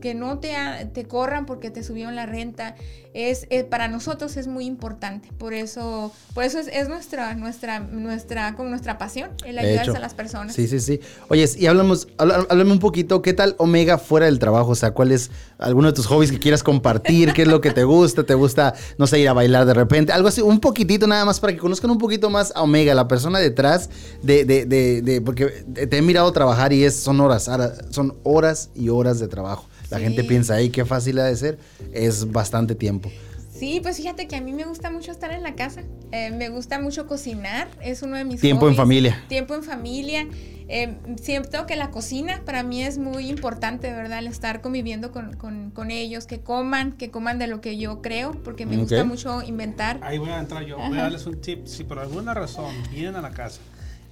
que 0.02 0.16
no 0.16 0.40
te, 0.40 0.54
te 0.94 1.06
corran 1.06 1.46
porque 1.46 1.70
te 1.70 1.84
subieron 1.84 2.16
la 2.16 2.26
renta, 2.26 2.74
es 3.14 3.46
eh, 3.52 3.64
para 3.64 3.88
nosotros 3.88 4.36
es 4.36 4.48
muy 4.48 4.66
importante. 4.66 5.30
Por 5.38 5.54
eso, 5.54 6.12
por 6.34 6.44
eso 6.44 6.58
es, 6.60 6.68
es 6.68 6.90
nuestra, 6.90 7.36
nuestra, 7.36 7.80
nuestra, 7.80 8.56
con 8.56 8.72
nuestra 8.72 8.98
pasión, 8.98 9.30
el 9.46 9.56
De 9.56 9.62
ayudar 9.62 9.84
hecho. 9.84 9.96
a 9.96 10.00
las 10.00 10.16
personas. 10.16 10.56
Sí, 10.56 10.68
sí, 10.68 10.80
sí. 10.80 11.00
Oye, 11.30 11.48
y 11.58 11.68
hablamos, 11.68 12.08
habla- 12.18 12.48
háblame 12.50 12.72
un 12.72 12.80
poquito, 12.80 13.22
¿qué 13.22 13.34
tal 13.34 13.54
Omega 13.60 14.00
fuera 14.00 14.26
del 14.26 14.40
trabajo? 14.40 14.72
O 14.72 14.76
sea, 14.76 14.92
¿cuál 14.92 15.12
es 15.12 15.30
alguno 15.60 15.90
de 15.90 15.94
tus 15.94 16.08
hobbies 16.08 16.32
que 16.32 16.40
quieras 16.40 16.64
compartir? 16.64 17.34
¿Qué 17.34 17.44
es 17.44 17.48
lo 17.48 17.62
que 17.62 17.70
te 17.72 17.84
gusta? 17.84 18.24
¿Te 18.24 18.34
gusta, 18.34 18.74
no 18.98 19.06
sé, 19.06 19.20
ir 19.20 19.30
a 19.30 19.34
bailar 19.34 19.66
de 19.68 19.76
repente? 19.76 20.12
Algo 20.12 20.28
así, 20.28 20.42
un 20.42 20.60
poquitito 20.60 21.06
nada 21.06 21.24
más 21.24 21.40
para 21.40 21.54
que 21.54 21.60
conozcan 21.60 21.92
un 21.92 22.00
poquito 22.00 22.32
más 22.32 22.52
a 22.56 22.64
Omega, 22.64 22.96
la 22.96 23.08
persona 23.08 23.38
detrás 23.38 23.92
de, 24.24 24.44
de, 24.44 24.66
de, 24.66 25.04
de- 25.04 25.22
porque 25.22 25.46
te 25.46 25.98
he 25.98 26.02
mirado 26.02 26.32
trabajar 26.32 26.74
y 26.74 26.84
es, 26.84 26.96
son 26.96 27.20
horas, 27.22 27.48
son 27.92 28.18
horas 28.24 28.72
y 28.74 28.90
horas 28.90 29.20
de 29.20 29.28
trabajo. 29.28 29.67
La 29.90 29.98
Sí. 29.98 30.04
gente 30.04 30.24
piensa, 30.24 30.56
ay, 30.56 30.70
qué 30.70 30.86
fácil 30.86 31.20
ha 31.20 31.26
de 31.26 31.36
ser. 31.36 31.58
Es 31.94 32.32
bastante 32.32 32.76
tiempo. 32.76 33.10
Sí, 33.54 33.80
pues 33.82 33.98
fíjate 33.98 34.28
que 34.28 34.36
a 34.36 34.42
mí 34.42 34.54
me 34.54 34.66
gusta 34.66 34.92
mucho 34.92 35.12
estar 35.12 35.32
en 35.32 35.42
la 35.42 35.56
casa. 35.56 35.82
Eh, 36.12 36.30
me 36.30 36.50
gusta 36.50 36.80
mucho 36.80 37.08
cocinar. 37.08 37.68
Es 37.82 38.04
uno 38.04 38.16
de 38.16 38.24
mis 38.24 38.40
Tiempo 38.40 38.68
en 38.70 38.76
familia. 38.76 39.24
Tiempo 39.30 39.56
en 39.56 39.64
familia. 39.64 40.28
Eh, 40.70 40.96
siento 41.20 41.66
que 41.66 41.76
la 41.76 41.90
cocina 41.90 42.42
para 42.46 42.62
mí 42.62 42.84
es 42.84 42.98
muy 43.00 43.30
importante, 43.30 43.92
¿verdad? 43.94 44.20
El 44.20 44.28
estar 44.28 44.62
conviviendo 44.62 45.12
con, 45.12 45.36
con- 45.38 45.72
con 45.72 45.90
ellos, 45.90 46.26
que 46.28 46.42
coman, 46.42 46.92
que 46.92 47.10
coman 47.10 47.40
de 47.40 47.48
lo 47.48 47.62
que 47.62 47.78
yo 47.78 48.02
creo, 48.04 48.32
porque 48.44 48.66
me 48.68 48.78
gusta 48.78 49.04
mucho 49.06 49.42
inventar. 49.42 49.98
Ahí 50.04 50.18
voy 50.20 50.30
a 50.30 50.40
entrar 50.40 50.64
yo. 50.64 50.78
Voy 50.78 50.98
a 51.00 51.04
darles 51.04 51.26
un 51.26 51.42
tip. 51.42 51.66
Si 51.66 51.84
por 51.84 51.98
alguna 51.98 52.34
razón 52.36 52.76
vienen 52.92 53.16
a 53.16 53.22
la 53.22 53.32
casa 53.32 53.60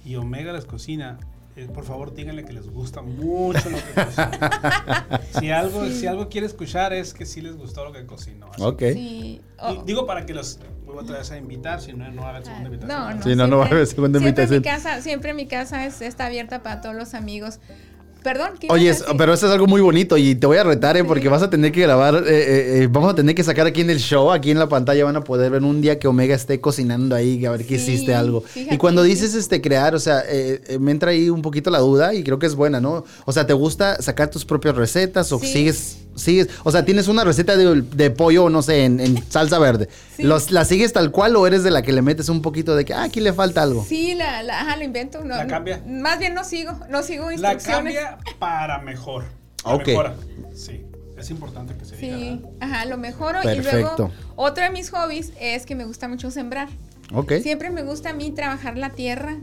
y 0.04 0.16
Omega 0.16 0.52
les 0.54 0.64
cocina, 0.64 1.18
eh, 1.56 1.68
por 1.72 1.84
favor 1.84 2.14
díganle 2.14 2.44
que 2.44 2.52
les 2.52 2.68
gusta 2.68 3.02
mucho 3.02 3.70
lo 3.70 3.76
que 3.76 4.04
cocino. 4.04 4.30
si, 5.40 5.50
algo, 5.50 5.86
si 5.86 6.06
algo 6.06 6.28
quiere 6.28 6.46
escuchar 6.46 6.92
es 6.92 7.14
que 7.14 7.26
sí 7.26 7.40
les 7.40 7.56
gustó 7.56 7.84
lo 7.84 7.92
que 7.92 8.06
cocino. 8.06 8.46
Así. 8.52 8.62
Ok. 8.62 8.82
Sí. 8.92 8.98
Y 8.98 9.40
Oh. 9.58 9.82
Digo 9.84 10.06
para 10.06 10.26
que 10.26 10.34
los 10.34 10.58
vuelva 10.84 11.02
otra 11.02 11.16
vez 11.18 11.30
a 11.30 11.38
invitar, 11.38 11.80
si 11.80 11.94
no, 11.94 12.10
no 12.10 12.22
va 12.22 12.28
a 12.28 12.30
haber 12.32 12.44
segunda 12.44 12.68
invitación. 12.68 13.00
No, 13.00 13.14
no. 13.14 13.22
Sí, 13.22 13.34
no, 13.34 13.46
no 13.46 13.56
va 13.58 13.64
a 13.64 13.68
haber 13.68 13.86
segunda 13.86 14.18
siempre 14.18 14.42
invitación. 14.42 14.60
Mi 14.60 14.64
casa, 14.64 15.00
siempre 15.00 15.32
mi 15.34 15.46
casa 15.46 15.86
es, 15.86 16.02
está 16.02 16.26
abierta 16.26 16.62
para 16.62 16.82
todos 16.82 16.94
los 16.94 17.14
amigos. 17.14 17.58
Perdón, 18.26 18.48
¿qué 18.58 18.66
Oye, 18.70 18.88
es- 18.88 19.04
pero 19.16 19.32
esto 19.34 19.46
es 19.46 19.52
algo 19.52 19.68
muy 19.68 19.80
bonito 19.80 20.16
y 20.16 20.34
te 20.34 20.48
voy 20.48 20.56
a 20.58 20.64
retar, 20.64 20.96
¿eh? 20.96 21.04
Porque 21.04 21.28
vas 21.28 21.42
a 21.42 21.48
tener 21.48 21.70
que 21.70 21.82
grabar, 21.82 22.16
eh, 22.16 22.20
eh, 22.26 22.82
eh, 22.82 22.88
vamos 22.90 23.12
a 23.12 23.14
tener 23.14 23.36
que 23.36 23.44
sacar 23.44 23.68
aquí 23.68 23.82
en 23.82 23.90
el 23.90 24.00
show, 24.00 24.32
aquí 24.32 24.50
en 24.50 24.58
la 24.58 24.68
pantalla 24.68 25.04
van 25.04 25.14
a 25.14 25.22
poder 25.22 25.52
ver 25.52 25.62
un 25.62 25.80
día 25.80 26.00
que 26.00 26.08
Omega 26.08 26.34
esté 26.34 26.60
cocinando 26.60 27.14
ahí, 27.14 27.46
a 27.46 27.52
ver 27.52 27.64
que 27.64 27.78
Sí, 27.78 27.92
hiciste 27.92 28.16
algo. 28.16 28.40
fíjate, 28.40 28.74
y 28.74 28.78
cuando 28.78 29.04
dices 29.04 29.34
este 29.34 29.60
crear, 29.60 29.94
o 29.94 30.00
sea, 30.00 30.24
me 30.80 30.90
entra 30.90 31.12
ahí 31.12 31.30
un 31.30 31.40
poquito 31.40 31.70
la 31.70 31.78
duda 31.78 32.14
y 32.14 32.24
creo 32.24 32.40
que 32.40 32.46
es 32.46 32.56
buena, 32.56 32.80
¿no? 32.80 33.04
O 33.26 33.32
sea, 33.32 33.46
¿te 33.46 33.52
gusta 33.52 34.02
sacar 34.02 34.28
tus 34.28 34.44
propias 34.44 34.74
recetas 34.74 35.30
o 35.30 35.38
Sí. 35.38 35.46
sigues, 35.52 35.98
sigues, 36.16 36.48
o 36.64 36.72
sea, 36.72 36.84
tienes 36.84 37.08
una 37.08 37.22
receta 37.24 37.56
de, 37.56 37.82
de 37.82 38.10
pollo, 38.10 38.48
no 38.50 38.62
sé, 38.62 38.84
en, 38.84 38.98
en 39.00 39.22
salsa 39.30 39.58
verde? 39.58 39.88
Sí. 40.16 40.22
Los, 40.24 40.50
¿La 40.50 40.64
sigues 40.64 40.92
tal 40.92 41.10
cual 41.12 41.36
o 41.36 41.46
eres 41.46 41.62
de 41.62 41.70
la 41.70 41.82
que 41.82 41.92
le 41.92 42.02
metes 42.02 42.28
un 42.28 42.42
poquito 42.42 42.74
de 42.74 42.84
que, 42.84 42.94
ah, 42.94 43.04
aquí 43.04 43.20
le 43.20 43.32
falta 43.32 43.62
algo? 43.62 43.84
Sí, 43.88 44.14
la, 44.14 44.42
la, 44.42 44.60
ajá, 44.62 44.76
lo 44.76 44.84
invento. 44.84 45.22
No, 45.22 45.36
¿La 45.36 45.46
cambia? 45.46 45.82
Más 45.86 46.18
bien 46.18 46.34
no 46.34 46.42
sigo, 46.44 46.72
no 46.88 47.02
sigo 47.02 47.26
La 47.26 47.52
instrucciones. 47.54 47.94
cambia 47.94 48.18
para 48.38 48.78
mejor. 48.80 49.24
La 49.64 49.74
Ok. 49.74 49.86
mejora. 49.88 50.14
Sí, 50.54 50.84
es 51.18 51.30
importante 51.30 51.74
que 51.76 51.84
se 51.84 51.96
diga. 51.96 52.16
Sí, 52.16 52.40
¿verdad? 52.42 52.50
ajá, 52.60 52.84
lo 52.86 52.96
mejoro. 52.98 53.38
Y 53.40 53.42
Perfecto. 53.44 53.94
luego, 53.98 54.10
otro 54.36 54.64
de 54.64 54.70
mis 54.70 54.90
hobbies 54.90 55.32
es 55.40 55.66
que 55.66 55.74
me 55.74 55.84
gusta 55.84 56.08
mucho 56.08 56.30
sembrar. 56.30 56.68
Siempre 57.40 57.70
me 57.70 57.82
gusta 57.82 58.10
a 58.10 58.12
mí 58.12 58.32
trabajar 58.32 58.76
la 58.76 58.90
tierra. 58.90 59.36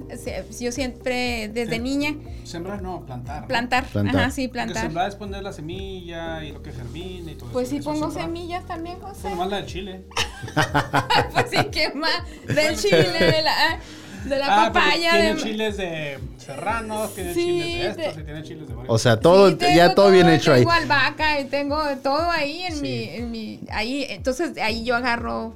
Yo 0.59 0.71
siempre, 0.71 1.47
desde 1.47 1.75
Sí. 1.75 1.81
niña, 1.81 2.15
Sembrar 2.43 2.81
no, 2.81 3.05
plantar. 3.05 3.47
plantar. 3.47 3.85
Plantar. 3.85 4.15
Ajá, 4.21 4.31
sí, 4.31 4.47
Porque 4.47 4.53
plantar. 4.65 4.83
sembrar 4.83 5.07
es 5.09 5.15
poner 5.15 5.43
la 5.43 5.53
semilla 5.53 6.43
y 6.43 6.51
lo 6.51 6.61
que 6.61 6.73
germina 6.73 7.31
y 7.31 7.35
todo 7.35 7.49
Pues 7.51 7.67
eso. 7.67 7.75
sí 7.75 7.77
Eso 7.79 7.93
es 7.93 7.99
pongo 7.99 8.11
sembrar. 8.11 8.25
semillas 8.27 8.65
también, 8.65 8.99
José. 8.99 9.19
Pues 9.21 9.33
nomás 9.33 9.49
la 9.49 9.57
de 9.61 9.65
chile. 9.65 10.01
pues 11.33 11.45
sí, 11.51 11.57
¿qué 11.71 11.93
más? 11.93 12.23
Del 12.53 12.75
chile, 12.81 13.03
de 13.11 13.41
la, 13.41 13.79
de 14.25 14.37
la 14.37 14.45
Ah, 14.65 14.71
porque 14.73 14.79
papaya. 14.85 15.11
Tiene 15.11 15.35
de... 15.35 15.41
chiles 15.41 15.77
de 15.77 16.19
serranos, 16.37 17.15
tiene 17.15 17.33
Sí, 17.33 17.41
chiles 17.45 17.95
de 17.95 18.03
estos 18.03 18.15
de- 18.17 18.21
y 18.21 18.25
tiene 18.25 18.43
chiles 18.43 18.67
de 18.67 18.73
varios. 18.75 18.93
O 18.93 18.97
sea, 18.97 19.19
todo, 19.21 19.49
Sí, 19.51 19.55
tengo 19.55 19.75
ya 19.77 19.95
todo 19.95 20.11
bien 20.11 20.27
hecho 20.29 20.51
ahí. 20.51 20.61
Tengo 20.61 20.71
albahaca 20.73 21.39
y 21.39 21.45
tengo 21.45 21.81
todo 22.03 22.29
ahí 22.29 22.63
en 22.63 22.75
Sí. 22.75 22.81
mi, 22.81 23.03
en 23.09 23.31
mi, 23.31 23.59
ahí, 23.71 24.05
entonces 24.09 24.57
ahí 24.57 24.83
yo 24.83 24.95
agarro 24.97 25.53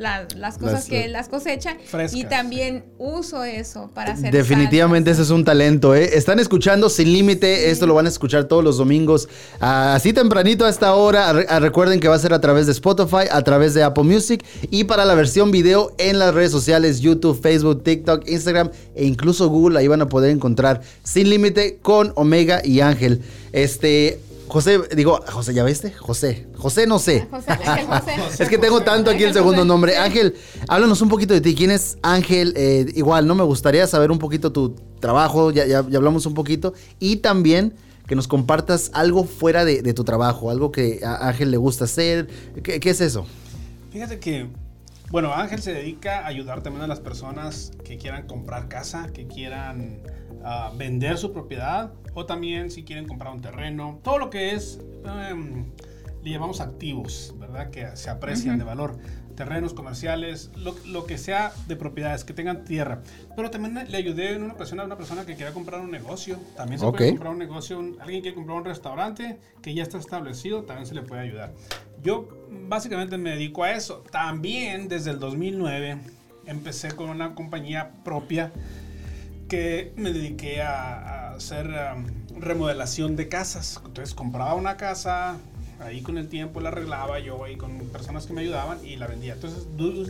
la- 0.00 0.26
las 0.36 0.56
cosas 0.56 0.72
Las- 0.72 0.84
que 0.86 1.08
las 1.08 1.28
cosecha 1.28 1.76
Frescas. 1.84 2.18
y 2.18 2.24
también 2.24 2.84
uso 2.98 3.44
eso 3.44 3.90
para 3.94 4.14
hacer 4.14 4.32
Definitivamente 4.32 5.10
ese 5.10 5.20
es 5.22 5.30
un 5.30 5.44
talento, 5.44 5.94
¿eh? 5.94 6.16
Están 6.16 6.40
escuchando 6.40 6.88
Sin 6.88 7.12
Límite, 7.12 7.70
esto 7.70 7.86
lo 7.86 7.92
van 7.94 8.06
a 8.06 8.08
escuchar 8.08 8.44
todos 8.44 8.64
los 8.64 8.78
domingos, 8.78 9.28
así 9.60 10.12
tempranito 10.14 10.64
a 10.64 10.70
esta 10.70 10.94
hora. 10.94 11.32
Re- 11.34 11.46
recuerden 11.60 12.00
que 12.00 12.08
va 12.08 12.14
a 12.14 12.18
ser 12.18 12.32
a 12.32 12.40
través 12.40 12.64
de 12.66 12.72
Spotify, 12.72 13.26
a 13.30 13.42
través 13.42 13.74
de 13.74 13.82
Apple 13.82 14.04
Music 14.04 14.42
y 14.70 14.84
para 14.84 15.04
la 15.04 15.14
versión 15.14 15.50
video 15.50 15.92
en 15.98 16.18
las 16.18 16.32
redes 16.34 16.50
sociales, 16.50 17.00
YouTube, 17.00 17.38
Facebook, 17.40 17.82
TikTok, 17.84 18.26
Instagram 18.26 18.70
e 18.94 19.04
incluso 19.04 19.48
Google, 19.50 19.78
ahí 19.78 19.86
van 19.86 20.00
a 20.00 20.08
poder 20.08 20.30
encontrar 20.30 20.80
Sin 21.04 21.28
Límite 21.28 21.78
con 21.82 22.12
Omega 22.16 22.62
y 22.64 22.80
Ángel. 22.80 23.20
Este, 23.52 24.18
José, 24.50 24.80
digo, 24.96 25.20
José, 25.28 25.54
¿ya 25.54 25.62
viste? 25.62 25.92
José, 25.92 26.48
José 26.56 26.86
no 26.88 26.98
sé. 26.98 27.28
José, 27.30 27.52
Ángel 27.52 27.86
José. 27.86 28.14
Es 28.42 28.48
que 28.48 28.58
tengo 28.58 28.80
tanto 28.80 29.08
aquí 29.08 29.22
el 29.22 29.32
segundo 29.32 29.64
nombre. 29.64 29.96
Ángel, 29.96 30.34
háblanos 30.66 31.00
un 31.02 31.08
poquito 31.08 31.34
de 31.34 31.40
ti. 31.40 31.54
¿Quién 31.54 31.70
es 31.70 31.98
Ángel? 32.02 32.52
Eh, 32.56 32.86
igual, 32.96 33.28
¿no? 33.28 33.36
Me 33.36 33.44
gustaría 33.44 33.86
saber 33.86 34.10
un 34.10 34.18
poquito 34.18 34.50
tu 34.50 34.74
trabajo, 34.98 35.52
ya, 35.52 35.66
ya, 35.66 35.88
ya 35.88 35.98
hablamos 35.98 36.26
un 36.26 36.34
poquito. 36.34 36.74
Y 36.98 37.18
también 37.18 37.74
que 38.08 38.16
nos 38.16 38.26
compartas 38.26 38.90
algo 38.92 39.22
fuera 39.22 39.64
de, 39.64 39.82
de 39.82 39.94
tu 39.94 40.02
trabajo, 40.02 40.50
algo 40.50 40.72
que 40.72 40.98
a 41.04 41.28
Ángel 41.28 41.52
le 41.52 41.56
gusta 41.56 41.84
hacer. 41.84 42.26
¿Qué, 42.64 42.80
qué 42.80 42.90
es 42.90 43.00
eso? 43.00 43.26
Fíjate 43.92 44.18
que, 44.18 44.48
bueno, 45.12 45.32
Ángel 45.32 45.62
se 45.62 45.72
dedica 45.72 46.22
a 46.22 46.26
ayudar 46.26 46.60
también 46.60 46.82
a 46.82 46.88
las 46.88 46.98
personas 46.98 47.70
que 47.84 47.98
quieran 47.98 48.26
comprar 48.26 48.66
casa, 48.66 49.06
que 49.14 49.28
quieran 49.28 50.00
ah, 50.44 50.72
vender 50.76 51.18
su 51.18 51.32
propiedad 51.32 51.92
o 52.14 52.26
también 52.26 52.70
si 52.70 52.84
quieren 52.84 53.06
comprar 53.06 53.32
un 53.32 53.40
terreno. 53.40 54.00
Todo 54.02 54.18
lo 54.18 54.30
que 54.30 54.54
es, 54.54 54.80
em, 55.30 55.66
le 56.22 56.30
llamamos 56.30 56.60
activos, 56.60 57.34
¿verdad? 57.38 57.70
Que 57.70 57.96
se 57.96 58.10
aprecian 58.10 58.58
de 58.58 58.64
valor. 58.64 58.98
Terrenos 59.36 59.72
comerciales, 59.72 60.50
lo, 60.54 60.74
lo 60.86 61.06
que 61.06 61.16
sea 61.16 61.52
de 61.66 61.74
propiedades, 61.74 62.24
que 62.24 62.34
tengan 62.34 62.62
tierra. 62.64 63.00
Pero 63.36 63.50
también 63.50 63.78
le 63.90 63.96
ayudé 63.96 64.34
en 64.34 64.42
una 64.42 64.52
ocasión 64.52 64.80
a 64.80 64.84
una 64.84 64.98
persona 64.98 65.24
que 65.24 65.32
quería 65.34 65.54
comprar 65.54 65.80
un 65.80 65.90
negocio. 65.90 66.38
También 66.56 66.78
se 66.78 66.84
Ok. 66.84 66.98
puede 66.98 67.10
comprar 67.12 67.32
un 67.32 67.38
negocio. 67.38 67.78
un- 67.78 67.96
alguien 68.02 68.20
quiere 68.20 68.34
comprar 68.34 68.58
un 68.58 68.64
restaurante 68.66 69.38
que 69.62 69.72
ya 69.72 69.82
está 69.82 69.96
establecido, 69.96 70.64
también 70.64 70.84
se 70.86 70.94
le 70.94 71.02
puede 71.02 71.22
ayudar. 71.22 71.54
Yo 72.02 72.28
básicamente 72.68 73.16
me 73.16 73.30
dedico 73.30 73.62
a 73.64 73.70
eso. 73.72 74.04
También 74.10 74.88
desde 74.88 75.12
el 75.12 75.18
2009 75.20 75.96
empecé 76.44 76.90
con 76.94 77.08
una 77.08 77.34
compañía 77.34 77.92
propia 78.04 78.52
que 79.50 79.92
me 79.96 80.12
dediqué 80.12 80.62
a, 80.62 81.32
a 81.32 81.34
hacer 81.34 81.66
um, 81.68 82.40
remodelación 82.40 83.16
de 83.16 83.28
casas. 83.28 83.80
Entonces 83.84 84.14
compraba 84.14 84.54
una 84.54 84.76
casa, 84.78 85.36
ahí 85.80 86.00
con 86.02 86.16
el 86.16 86.28
tiempo 86.28 86.60
la 86.60 86.68
arreglaba 86.68 87.18
yo 87.18 87.44
ahí 87.44 87.56
con 87.56 87.78
personas 87.88 88.26
que 88.26 88.32
me 88.32 88.42
ayudaban 88.42 88.78
y 88.84 88.96
la 88.96 89.06
vendía. 89.06 89.34
Entonces 89.34 89.66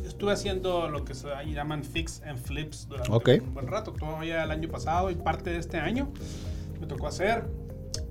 estuve 0.07 0.33
haciendo 0.33 0.89
lo 0.89 1.05
que 1.05 1.15
se 1.15 1.29
llaman 1.53 1.83
fix 1.83 2.23
and 2.23 2.39
flips 2.39 2.87
durante 2.89 3.11
Ok. 3.13 3.29
un 3.43 3.55
buen 3.55 3.67
rato, 3.67 3.93
todavía 3.93 4.45
el 4.45 4.51
año 4.51 4.69
pasado 4.69 5.11
y 5.11 5.15
parte 5.15 5.51
de 5.51 5.59
este 5.59 5.79
año 5.79 6.09
me 6.81 6.87
tocó 6.87 7.09
hacer. 7.09 7.45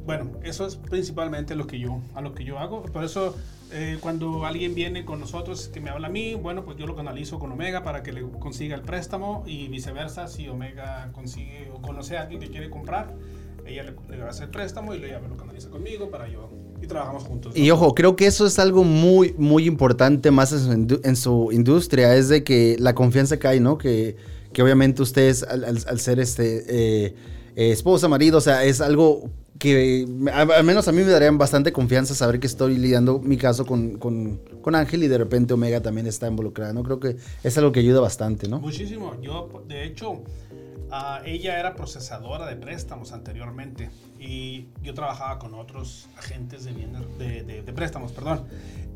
Bueno, 0.05 0.31
eso 0.43 0.65
es 0.65 0.75
principalmente 0.75 1.55
lo 1.55 1.67
que 1.67 1.79
yo, 1.79 2.01
a 2.15 2.21
lo 2.21 2.33
que 2.33 2.43
yo 2.43 2.57
hago. 2.57 2.81
Por 2.83 3.03
eso, 3.03 3.37
eh, 3.71 3.97
cuando 3.99 4.45
alguien 4.45 4.73
viene 4.75 5.05
con 5.05 5.19
nosotros 5.19 5.67
que 5.67 5.79
me 5.79 5.89
habla 5.89 6.07
a 6.07 6.09
mí, 6.09 6.35
bueno, 6.35 6.65
pues 6.65 6.77
yo 6.77 6.87
lo 6.87 6.95
canalizo 6.95 7.39
con 7.39 7.51
Omega 7.51 7.83
para 7.83 8.03
que 8.03 8.11
le 8.11 8.21
consiga 8.39 8.75
el 8.75 8.81
préstamo 8.81 9.43
y 9.45 9.67
viceversa. 9.67 10.27
Si 10.27 10.47
Omega 10.47 11.11
consigue 11.13 11.69
o 11.73 11.81
conoce 11.81 12.17
a 12.17 12.23
alguien 12.23 12.39
que 12.39 12.49
quiere 12.49 12.69
comprar, 12.69 13.15
ella 13.65 13.83
le, 13.83 13.95
le 14.09 14.17
va 14.17 14.27
a 14.27 14.29
hacer 14.29 14.45
el 14.45 14.49
préstamo 14.51 14.95
y 14.95 15.03
ella 15.03 15.19
me 15.19 15.27
lo 15.27 15.37
canaliza 15.37 15.69
conmigo 15.69 16.09
para 16.09 16.27
yo. 16.27 16.49
Y 16.81 16.87
trabajamos 16.87 17.23
juntos. 17.23 17.55
Y 17.55 17.69
ojo, 17.71 17.93
creo 17.93 18.15
que 18.15 18.25
eso 18.25 18.45
es 18.45 18.57
algo 18.57 18.83
muy, 18.83 19.35
muy 19.37 19.65
importante 19.65 20.31
más 20.31 20.53
en 20.53 20.87
su, 20.89 21.01
en 21.03 21.15
su 21.15 21.49
industria, 21.51 22.15
es 22.15 22.29
de 22.29 22.43
que 22.43 22.77
la 22.79 22.95
confianza 22.95 23.37
cae, 23.37 23.59
¿no? 23.59 23.77
Que, 23.77 24.15
que 24.53 24.63
obviamente 24.63 25.01
ustedes, 25.01 25.43
al 25.43 25.99
ser 25.99 26.19
este 26.19 27.05
eh, 27.07 27.15
eh, 27.55 27.71
esposa, 27.71 28.07
marido, 28.07 28.37
o 28.37 28.41
sea, 28.41 28.63
es 28.63 28.79
algo 28.79 29.29
que 29.59 30.05
me- 30.09 30.31
al 30.31 30.63
menos 30.63 30.87
a 30.87 30.91
mí 30.93 31.03
me 31.03 31.11
daría 31.11 31.29
bastante 31.31 31.71
confianza 31.73 32.15
saber 32.15 32.39
que 32.39 32.47
estoy 32.47 32.77
lidiando 32.77 33.19
mi 33.19 33.35
caso 33.37 33.65
con, 33.65 33.97
con, 33.99 34.37
con 34.61 34.73
Ángel 34.73 35.03
y 35.03 35.07
de 35.07 35.17
repente 35.17 35.53
Omega 35.53 35.81
también 35.81 36.07
está 36.07 36.27
involucrada, 36.27 36.71
¿no? 36.73 36.81
Creo 36.81 36.99
que 36.99 37.17
es 37.43 37.57
algo 37.57 37.71
que 37.73 37.81
ayuda 37.81 37.99
bastante, 37.99 38.47
¿no? 38.47 38.59
Muchísimo. 38.59 39.19
Yo, 39.21 39.63
de 39.67 39.83
hecho, 39.83 40.23
ah, 40.91 41.21
ella 41.25 41.59
era 41.59 41.75
procesadora 41.75 42.47
de 42.47 42.55
préstamos 42.55 43.11
anteriormente 43.11 43.89
y 44.19 44.67
yo 44.83 44.93
trabajaba 44.93 45.39
con 45.39 45.53
otros 45.53 46.07
agentes 46.17 46.65
de, 46.65 46.73
bienes- 46.73 47.17
de, 47.17 47.43
de- 47.43 47.61
de 47.61 47.73
préstamos, 47.73 48.11
perdón. 48.11 48.45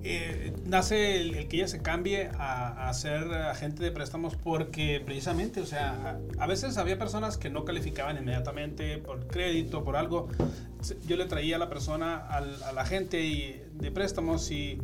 Eh, 0.06 0.52
nace 0.66 1.22
el, 1.22 1.34
el 1.36 1.48
que 1.48 1.56
ella 1.58 1.68
se 1.70 1.82
cambie 1.82 2.28
a, 2.38 2.90
a 2.90 2.94
ser 2.94 3.34
agente 3.34 3.82
de 3.84 3.92
préstamos 3.92 4.36
porque 4.36 5.02
precisamente, 5.06 5.62
o 5.62 5.66
sea, 5.66 6.20
a, 6.38 6.44
a 6.44 6.46
veces 6.48 6.78
había 6.78 7.00
personas 7.00 7.38
que 7.38 7.50
no 7.50 7.64
calificaban 7.64 8.18
inmediatamente 8.18 8.98
por 8.98 9.28
crédito, 9.28 9.84
por 9.86 9.96
algo. 9.96 10.28
Yo 11.08 11.16
le 11.16 11.24
traía 11.26 11.56
a 11.56 11.60
la 11.60 11.70
persona, 11.70 12.18
al, 12.18 12.62
al 12.64 12.78
agente 12.78 13.24
y- 13.24 13.64
de 13.76 13.92
préstamos 13.92 14.52
y 14.52 14.78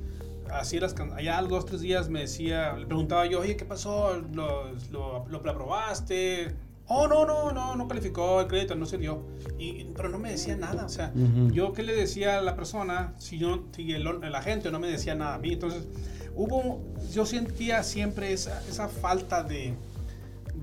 así 0.52 0.80
las 0.80 0.96
allá 1.16 1.38
a 1.38 1.42
los 1.42 1.52
dos 1.52 1.66
tres 1.66 1.82
días 1.82 2.10
me 2.10 2.22
decía 2.22 2.74
le 2.74 2.88
preguntaba 2.88 3.28
yo 3.28 3.42
oye 3.42 3.56
qué 3.56 3.66
pasó 3.66 4.16
lo, 4.34 4.72
lo, 4.90 5.28
lo 5.28 5.38
aprobaste 5.48 6.56
oh 6.90 7.08
no 7.08 7.26
no 7.26 7.52
no 7.52 7.76
no 7.76 7.88
calificó 7.88 8.42
el 8.42 8.48
crédito 8.48 8.76
no 8.76 8.86
se 8.86 8.98
dio 8.98 9.24
y 9.58 9.86
pero 9.96 10.10
no 10.10 10.18
me 10.20 10.32
decía 10.32 10.56
nada 10.58 10.86
o 10.86 10.90
sea 10.90 11.12
Ujú. 11.16 11.52
yo 11.52 11.72
qué 11.74 11.84
le 11.84 11.96
decía 11.96 12.40
a 12.40 12.42
la 12.42 12.56
persona 12.56 13.14
si 13.18 13.38
yo 13.38 13.66
si 13.76 13.94
el, 13.94 14.06
el 14.08 14.36
agente 14.36 14.72
no 14.72 14.80
me 14.80 14.88
decía 14.88 15.16
nada 15.16 15.36
a 15.36 15.38
mí 15.40 15.54
entonces 15.54 15.88
hubo 16.36 16.82
yo 17.14 17.26
sentía 17.26 17.84
siempre 17.84 18.34
esa, 18.34 18.62
esa 18.68 18.88
falta 18.88 19.44
de 19.44 19.76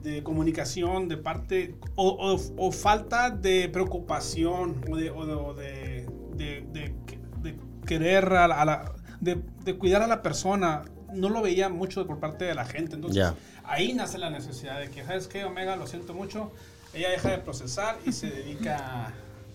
de 0.02 0.22
comunicación 0.22 1.08
de 1.08 1.16
parte 1.16 1.74
o, 1.96 2.08
o- 2.08 2.66
o 2.66 2.70
falta 2.72 3.30
de 3.30 3.68
preocupación 3.68 4.80
o 4.90 4.96
de, 4.96 5.10
o 5.10 5.26
de, 5.26 5.34
o 5.34 5.54
de- 5.54 6.06
de- 6.36 6.66
de- 6.72 6.94
de 7.42 7.56
querer 7.86 8.24
a 8.34 8.46
la, 8.46 8.60
a 8.60 8.64
la- 8.64 8.92
de, 9.20 9.42
de 9.64 9.76
cuidar 9.76 10.02
a 10.02 10.06
la 10.06 10.22
persona 10.22 10.84
no 11.12 11.28
lo 11.28 11.42
veía 11.42 11.68
mucho 11.68 12.06
por 12.06 12.18
parte 12.18 12.44
de 12.44 12.54
la 12.54 12.64
gente 12.64 12.94
entonces 12.96 13.32
ahí 13.64 13.92
nace 13.94 14.18
la 14.18 14.30
necesidad 14.30 14.80
de 14.80 14.90
que 14.90 15.04
sabes 15.04 15.28
qué 15.28 15.44
Omega 15.44 15.76
lo 15.76 15.86
siento 15.86 16.14
mucho 16.14 16.50
ella 16.94 17.10
deja 17.10 17.30
de 17.30 17.38
procesar 17.38 17.98
y 18.06 18.12
se 18.12 18.28
dedica 18.30 19.12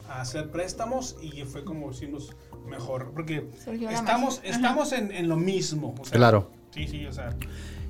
a, 0.07 0.21
hacer 0.21 0.49
préstamos 0.49 1.15
y 1.21 1.43
fue 1.43 1.63
como 1.63 1.91
hicimos 1.91 2.33
mejor 2.67 3.11
porque 3.13 3.47
estamos 3.89 4.41
estamos 4.43 4.91
en, 4.91 5.11
en 5.11 5.29
lo 5.29 5.37
mismo 5.37 5.95
o 5.99 6.05
sea, 6.05 6.17
Claro. 6.17 6.49
sí 6.73 6.87
sí 6.87 7.05
o 7.05 7.13
sea 7.13 7.29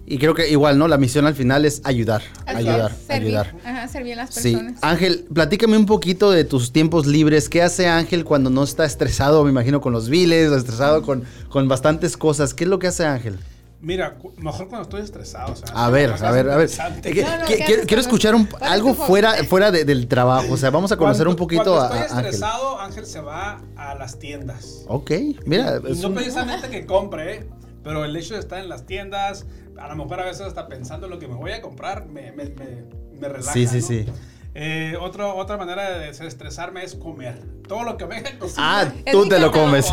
Y 0.05 0.17
creo 0.17 0.33
que 0.33 0.49
igual, 0.49 0.77
¿no? 0.77 0.87
La 0.87 0.97
misión 0.97 1.25
al 1.27 1.35
final 1.35 1.63
es 1.63 1.81
ayudar, 1.83 2.23
Así 2.45 2.57
ayudar, 2.67 2.91
es, 2.91 3.09
ayudar. 3.09 3.55
Ajá, 3.63 3.87
servir 3.87 4.13
a 4.13 4.15
las 4.17 4.33
Sí, 4.33 4.53
personas. 4.53 4.79
Ángel, 4.81 5.25
platícame 5.31 5.77
un 5.77 5.85
poquito 5.85 6.31
de 6.31 6.43
tus 6.43 6.71
tiempos 6.71 7.05
libres. 7.05 7.49
¿Qué 7.49 7.61
hace 7.61 7.87
Ángel 7.87 8.25
cuando 8.25 8.49
no 8.49 8.63
está 8.63 8.83
estresado, 8.83 9.43
me 9.43 9.51
imagino, 9.51 9.79
con 9.79 9.93
los 9.93 10.09
biles, 10.09 10.49
o 10.49 10.57
estresado 10.57 11.03
con, 11.03 11.23
con 11.49 11.67
bastantes 11.67 12.17
cosas? 12.17 12.53
¿Qué 12.55 12.63
es 12.63 12.69
lo 12.69 12.79
que 12.79 12.87
hace 12.87 13.05
Ángel? 13.05 13.37
Mira, 13.81 14.17
mejor 14.37 14.67
cuando 14.67 14.83
estoy 14.83 15.01
estresado. 15.01 15.53
o 15.53 15.55
sea, 15.55 15.67
A 15.73 15.89
ver, 15.89 16.11
a 16.11 16.31
ver, 16.31 16.49
a 16.49 16.55
ver. 16.57 16.69
interesante. 16.69 17.09
Eh, 17.09 17.13
que- 17.13 17.23
No, 17.23 17.37
no, 17.39 17.45
que- 17.45 17.57
¿qué 17.57 17.63
quiero 17.65 17.83
quiero 17.87 18.01
escuchar 18.01 18.35
un- 18.35 18.47
algo 18.61 18.93
fuera, 18.93 19.43
fuera 19.45 19.71
de- 19.71 19.85
del 19.85 20.07
trabajo. 20.07 20.53
O 20.53 20.57
sea, 20.57 20.69
vamos 20.69 20.91
a 20.91 20.97
conocer 20.97 21.27
un 21.27 21.35
Cuando- 21.35 21.43
poquito 21.43 21.63
cuando 21.75 21.81
a, 21.81 21.85
estoy 21.87 21.99
a 21.99 22.19
Ángel. 22.19 22.33
estresado, 22.33 22.79
Ángel 22.79 23.05
se 23.07 23.21
va 23.21 23.61
a 23.75 23.95
las 23.95 24.19
tiendas. 24.19 24.85
Ok, 24.87 25.11
mira. 25.45 25.77
Es 25.87 25.99
no 26.01 26.09
un- 26.09 26.13
precisamente 26.15 26.69
que 26.69 26.85
compre, 26.85 27.47
pero 27.83 28.05
el 28.05 28.15
hecho 28.15 28.35
de 28.35 28.39
estar 28.39 28.59
en 28.59 28.69
las 28.69 28.85
tiendas, 28.85 29.45
a 29.79 29.87
lo 29.87 29.95
mejor 29.95 30.19
a 30.19 30.25
veces 30.25 30.41
hasta 30.41 30.67
pensando 30.67 31.07
en 31.07 31.13
lo 31.13 31.17
que 31.19 31.27
me 31.27 31.33
voy 31.35 31.51
a 31.51 31.61
comprar, 31.61 32.05
me, 32.05 32.31
me, 32.33 32.45
me, 32.45 32.83
me 33.19 33.29
relaja. 33.29 33.51
Sí, 33.53 33.65
sí, 33.65 33.77
¿no? 33.79 33.87
sí. 33.87 34.05
Eh, 34.53 34.95
otro, 34.99 35.33
otra 35.37 35.55
manera 35.55 35.97
de 35.97 36.07
desestresarme 36.07 36.83
es 36.83 36.93
comer. 36.95 37.39
Todo 37.69 37.83
lo 37.83 37.95
que 37.97 38.05
me. 38.05 38.21
Ah, 38.57 38.85
tú 39.11 39.27
te 39.29 39.39
lo 39.39 39.49
comes. 39.51 39.89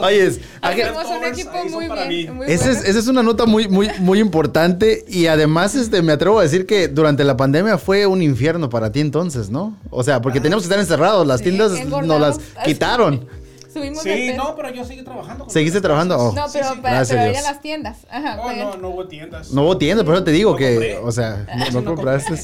Ángel, 0.00 0.40
Hacemos 0.62 1.06
un 1.06 1.24
equipo 1.24 1.50
muy 1.70 1.88
bien. 2.08 2.36
muy 2.36 2.46
Esa 2.46 2.70
es, 2.70 2.76
bueno. 2.78 2.90
esa 2.90 2.98
es 2.98 3.06
una 3.06 3.22
nota 3.22 3.46
muy, 3.46 3.68
muy, 3.68 3.88
muy 4.00 4.18
importante 4.18 5.04
y 5.08 5.26
además 5.28 5.74
este, 5.74 6.02
me 6.02 6.12
atrevo 6.12 6.38
a 6.40 6.42
decir 6.42 6.66
que 6.66 6.88
durante 6.88 7.22
la 7.24 7.36
pandemia 7.36 7.78
fue 7.78 8.06
un 8.06 8.22
infierno 8.22 8.68
para 8.68 8.90
ti 8.90 9.00
entonces, 9.00 9.50
¿no? 9.50 9.76
O 9.90 10.02
sea, 10.02 10.20
porque 10.20 10.40
teníamos 10.40 10.62
que 10.64 10.66
estar 10.66 10.80
encerrados, 10.80 11.26
las 11.26 11.38
Sí, 11.38 11.44
tiendas 11.44 11.72
nos 11.86 12.20
las 12.20 12.38
quitaron. 12.64 13.28
Subimos 13.72 14.02
Sí, 14.02 14.32
no, 14.36 14.56
pero 14.56 14.70
yo 14.74 14.84
seguí 14.84 15.04
trabajando. 15.04 15.44
con 15.44 15.52
¿Seguiste 15.52 15.80
trabajando? 15.80 16.18
Oh. 16.18 16.32
No, 16.32 16.46
pero, 16.52 16.70
Sí, 16.74 16.80
para, 16.82 17.04
pero 17.04 17.30
ir 17.30 17.36
a 17.36 17.42
las 17.42 17.60
tiendas. 17.60 17.98
Ajá, 18.10 18.36
Oh, 18.42 18.50
no, 18.52 18.76
no 18.78 18.88
hubo 18.88 19.06
tiendas. 19.06 19.52
No 19.52 19.62
hubo 19.62 19.78
tienda, 19.78 20.02
por 20.02 20.14
eso 20.16 20.24
te 20.24 20.32
digo 20.32 20.50
No 20.50 20.56
que, 20.56 20.70
compré. 20.72 20.96
o 20.98 21.12
sea, 21.12 21.46
no, 21.56 21.66
Sí, 21.66 21.72
no 21.74 21.80
no 21.82 21.94
compraste. 21.94 22.34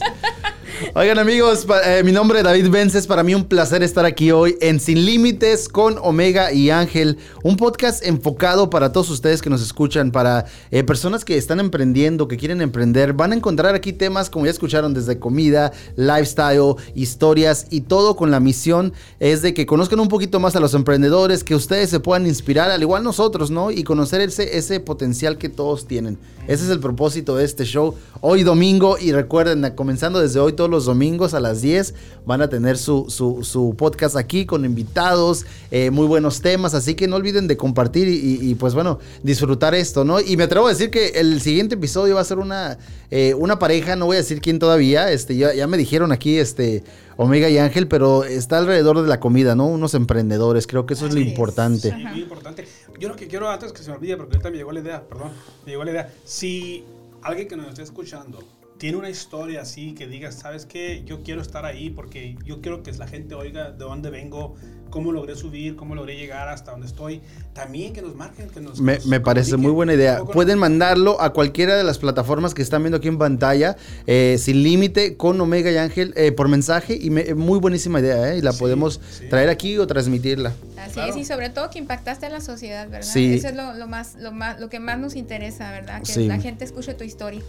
Oigan 0.95 1.19
amigos, 1.19 1.67
eh, 1.87 2.03
mi 2.05 2.13
nombre 2.13 2.39
es 2.39 2.45
David 2.45 2.69
Vences, 2.69 3.07
para 3.07 3.23
mí 3.23 3.35
un 3.35 3.45
placer 3.45 3.83
estar 3.83 4.05
aquí 4.05 4.31
hoy 4.31 4.59
en 4.61 4.79
Sin 4.79 5.07
Límites 5.07 5.71
con 5.71 5.97
Omega 6.03 6.53
y 6.53 6.69
Ángel, 6.69 7.17
un 7.43 7.57
podcast 7.57 8.05
enfocado 8.05 8.69
para 8.69 8.93
todos 8.93 9.09
ustedes 9.09 9.41
que 9.41 9.49
nos 9.49 9.63
escuchan, 9.63 10.11
para 10.11 10.45
eh, 10.71 10.85
personas 10.85 11.25
que 11.25 11.39
están 11.39 11.61
emprendiendo, 11.61 12.29
que 12.29 12.37
quieren 12.37 12.61
emprender, 12.61 13.15
van 13.15 13.33
a 13.33 13.37
encontrar 13.37 13.75
aquí 13.75 13.95
temas 13.95 14.29
como 14.29 14.45
ya 14.45 14.51
escucharon 14.51 14.93
desde 14.93 15.19
comida, 15.19 15.73
lifestyle, 15.97 16.75
historias 16.95 17.67
y 17.71 17.83
todo 17.83 18.17
con 18.17 18.31
la 18.31 18.41
misión 18.41 18.93
es 19.19 19.43
de 19.43 19.55
que 19.55 19.67
conozcan 19.67 20.01
un 20.01 20.09
poquito 20.09 20.41
más 20.41 20.57
a 20.57 20.61
los 20.61 20.75
emprendedores, 20.75 21.43
que 21.43 21.55
ustedes 21.55 21.89
se 21.89 22.01
puedan 22.01 22.27
inspirar, 22.27 22.71
al 22.71 22.83
igual 22.83 23.03
nosotros, 23.03 23.51
¿no? 23.51 23.71
Y 23.71 23.83
conocer 23.83 24.21
ese, 24.21 24.81
potencial 24.81 25.39
que 25.39 25.49
todos 25.49 25.87
tienen. 25.87 26.19
Ese 26.47 26.65
es 26.65 26.71
el 26.71 26.81
propósito 26.81 27.35
de 27.37 27.45
este 27.45 27.65
show. 27.65 27.95
Hoy 28.21 28.43
domingo, 28.43 28.99
y 29.01 29.13
recuerden, 29.13 29.73
comenzando 29.75 30.21
desde 30.21 30.39
hoy 30.39 30.53
todos 30.67 30.71
los 30.71 30.85
domingos 30.87 31.33
a 31.35 31.39
las 31.41 31.63
10, 31.63 31.95
van 32.27 32.43
a 32.43 32.49
tener 32.49 32.77
su, 32.77 33.07
su- 33.09 33.45
su 33.45 33.75
podcast 33.77 34.17
aquí 34.17 34.47
con 34.47 34.65
invitados, 34.65 35.47
eh, 35.71 35.91
muy 35.91 36.07
buenos 36.07 36.41
temas, 36.41 36.75
así 36.75 36.95
que 36.97 37.07
no 37.07 37.15
olviden 37.17 37.47
de 37.47 37.57
compartir 37.57 38.09
y, 38.09 38.17
y- 38.17 38.51
y, 38.51 38.55
pues 38.57 38.75
bueno, 38.75 38.99
disfrutar 39.23 39.75
esto, 39.77 40.05
¿no? 40.05 40.21
Y 40.21 40.37
me 40.37 40.43
atrevo 40.45 40.67
a 40.67 40.71
decir 40.71 40.91
que 40.91 41.09
el 41.21 41.41
siguiente 41.41 41.77
episodio 41.77 42.17
va 42.17 42.21
a 42.21 42.25
ser 42.25 42.39
una, 42.39 42.79
eh, 43.13 43.35
una 43.35 43.59
pareja, 43.61 43.95
no 43.95 44.07
voy 44.07 44.17
a 44.17 44.19
decir 44.19 44.41
quién 44.41 44.59
todavía, 44.59 45.13
este, 45.13 45.37
ya, 45.37 45.55
ya 45.55 45.69
me 45.69 45.77
dijeron 45.77 46.11
aquí, 46.11 46.37
este, 46.39 46.83
Omega 47.17 47.49
y 47.49 47.59
Ángel, 47.59 47.87
pero 47.87 48.25
está 48.25 48.59
alrededor 48.59 49.01
de 49.01 49.09
la 49.09 49.21
comida, 49.21 49.55
¿no? 49.55 49.67
Unos 49.69 49.95
emprendedores, 49.95 50.67
creo 50.67 50.85
que 50.85 50.95
eso 50.95 51.07
es 51.07 51.15
lo 51.15 51.21
importante. 51.21 51.91
Sí, 51.91 52.05
muy 52.11 52.21
importante. 52.23 52.67
Yo 52.99 53.09
lo 53.09 53.15
que 53.17 53.29
quiero 53.29 53.49
antes 53.49 53.73
que 53.73 53.83
se 53.83 53.91
me 53.91 53.97
olvide, 53.97 54.17
porque 54.17 54.35
ahorita 54.35 54.51
me 54.51 54.57
llegó 54.57 54.73
la 54.73 54.81
idea, 54.81 55.03
perdón, 55.09 55.31
me 55.65 55.71
llegó 55.73 55.85
la 55.85 55.91
idea. 55.93 56.13
Si 56.25 56.85
alguien 57.23 57.47
que 57.49 57.57
nos 57.57 57.69
esté 57.69 57.83
escuchando 57.83 58.41
tiene 58.79 58.99
una 58.99 59.09
historia 59.11 59.63
así 59.63 59.95
que 59.95 60.07
diga, 60.07 60.33
¿sabes 60.33 60.67
qué? 60.67 61.03
Yo 61.07 61.23
quiero 61.23 61.41
estar 61.41 61.65
ahí 61.65 61.91
porque 61.91 62.37
yo 62.45 62.61
quiero 62.61 62.83
que 62.83 62.93
la 62.93 63.07
gente 63.07 63.35
oiga 63.35 63.71
de 63.71 63.79
dónde 63.79 64.11
vengo, 64.11 64.55
cómo 64.91 65.13
logré 65.13 65.35
subir, 65.35 65.77
cómo 65.77 65.95
logré 65.95 66.17
llegar 66.17 66.49
hasta 66.49 66.73
donde 66.73 66.87
estoy. 66.87 67.21
También 67.55 67.93
que 67.93 68.03
nos 68.03 68.15
marquen, 68.15 68.49
que 68.51 68.61
nos. 68.61 68.81
Me, 68.81 68.99
me 69.07 69.19
parece 69.21 69.57
muy 69.57 69.71
buena 69.73 69.95
idea. 69.95 70.23
Pueden 70.25 70.59
mandarlo 70.59 71.21
a 71.21 71.33
cualquiera 71.33 71.77
de 71.77 71.85
las 71.85 71.99
plataformas 71.99 72.53
que 72.55 72.63
están 72.63 72.83
viendo 72.83 72.99
aquí 72.99 73.09
en 73.09 73.19
pantalla, 73.19 73.77
eh, 74.07 74.37
sin 74.39 74.63
límite, 74.63 75.17
con 75.17 75.41
Omega 75.41 75.71
y 75.73 75.77
Ángel, 75.79 76.13
eh, 76.17 76.33
por 76.33 76.49
mensaje. 76.49 76.99
Y 77.01 77.11
me- 77.11 77.35
muy 77.35 77.59
buenísima 77.59 78.01
idea, 78.01 78.33
¿eh? 78.35 78.39
Y 78.39 78.43
la 78.43 78.53
Sí, 78.53 78.59
podemos 78.61 79.01
sí. 79.11 79.25
traer 79.31 79.49
aquí 79.49 79.79
o 79.79 79.87
transmitirla. 79.87 80.53
Así 80.79 80.93
Claro. 80.95 81.11
es, 81.13 81.17
y 81.17 81.25
sobre 81.25 81.51
todo 81.51 81.71
que 81.71 81.79
impactaste 81.79 82.27
a 82.27 82.31
la 82.31 82.41
sociedad, 82.41 82.89
¿verdad? 82.89 83.07
Sí. 83.11 83.35
Eso 83.35 83.49
es 83.49 83.57
lo, 83.57 83.75
lo 83.75 83.87
más, 83.87 84.15
lo 84.21 84.33
más, 84.33 84.61
lo 84.61 84.69
que 84.69 84.79
más 84.81 84.99
nos 84.99 85.17
interesa, 85.17 85.71
¿verdad? 85.71 86.03
Que 86.03 86.13
Sí. 86.13 86.27
la 86.27 86.39
gente 86.39 86.65
escuche 86.65 86.95
tu 86.95 87.05
historia. 87.05 87.41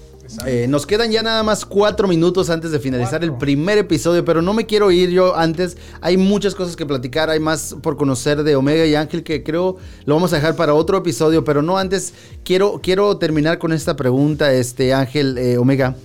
Eh, 0.46 0.66
nos 0.68 0.86
quedan 0.86 1.12
ya 1.12 1.24
nada 1.24 1.44
más 1.44 1.66
cuatro 1.66 2.08
minutos 2.08 2.50
antes 2.50 2.72
de 2.72 2.80
finalizar 2.80 3.24
el 3.24 3.34
primer 3.38 3.78
episodio, 3.78 4.26
pero 4.26 4.42
no 4.42 4.54
me 4.54 4.66
quiero 4.66 4.92
ir 4.92 5.10
yo 5.10 5.36
antes. 5.38 5.78
Hay 6.02 6.18
muchas 6.18 6.56
cosas 6.56 6.76
que 6.76 6.86
platicar, 6.86 7.30
hay 7.30 7.40
más 7.40 7.76
por 7.82 7.96
conocer 7.98 8.44
de 8.44 8.56
Omega 8.56 8.86
y 8.86 8.96
Ángel 8.96 9.24
que 9.24 9.44
creo 9.44 9.78
lo 10.06 10.16
vamos 10.16 10.34
a 10.34 10.38
dejar 10.38 10.56
para 10.56 10.74
otro 10.74 10.98
episodio, 10.98 11.44
pero 11.44 11.62
no 11.62 11.78
antes. 11.78 12.14
Quiero, 12.44 12.80
quiero 12.82 13.18
terminar 13.18 13.58
con 13.60 13.74
esta 13.74 13.96
pregunta, 13.96 14.52
este 14.54 14.94
Ángel 14.94 15.38
eh, 15.38 15.58
Omega. 15.58 15.96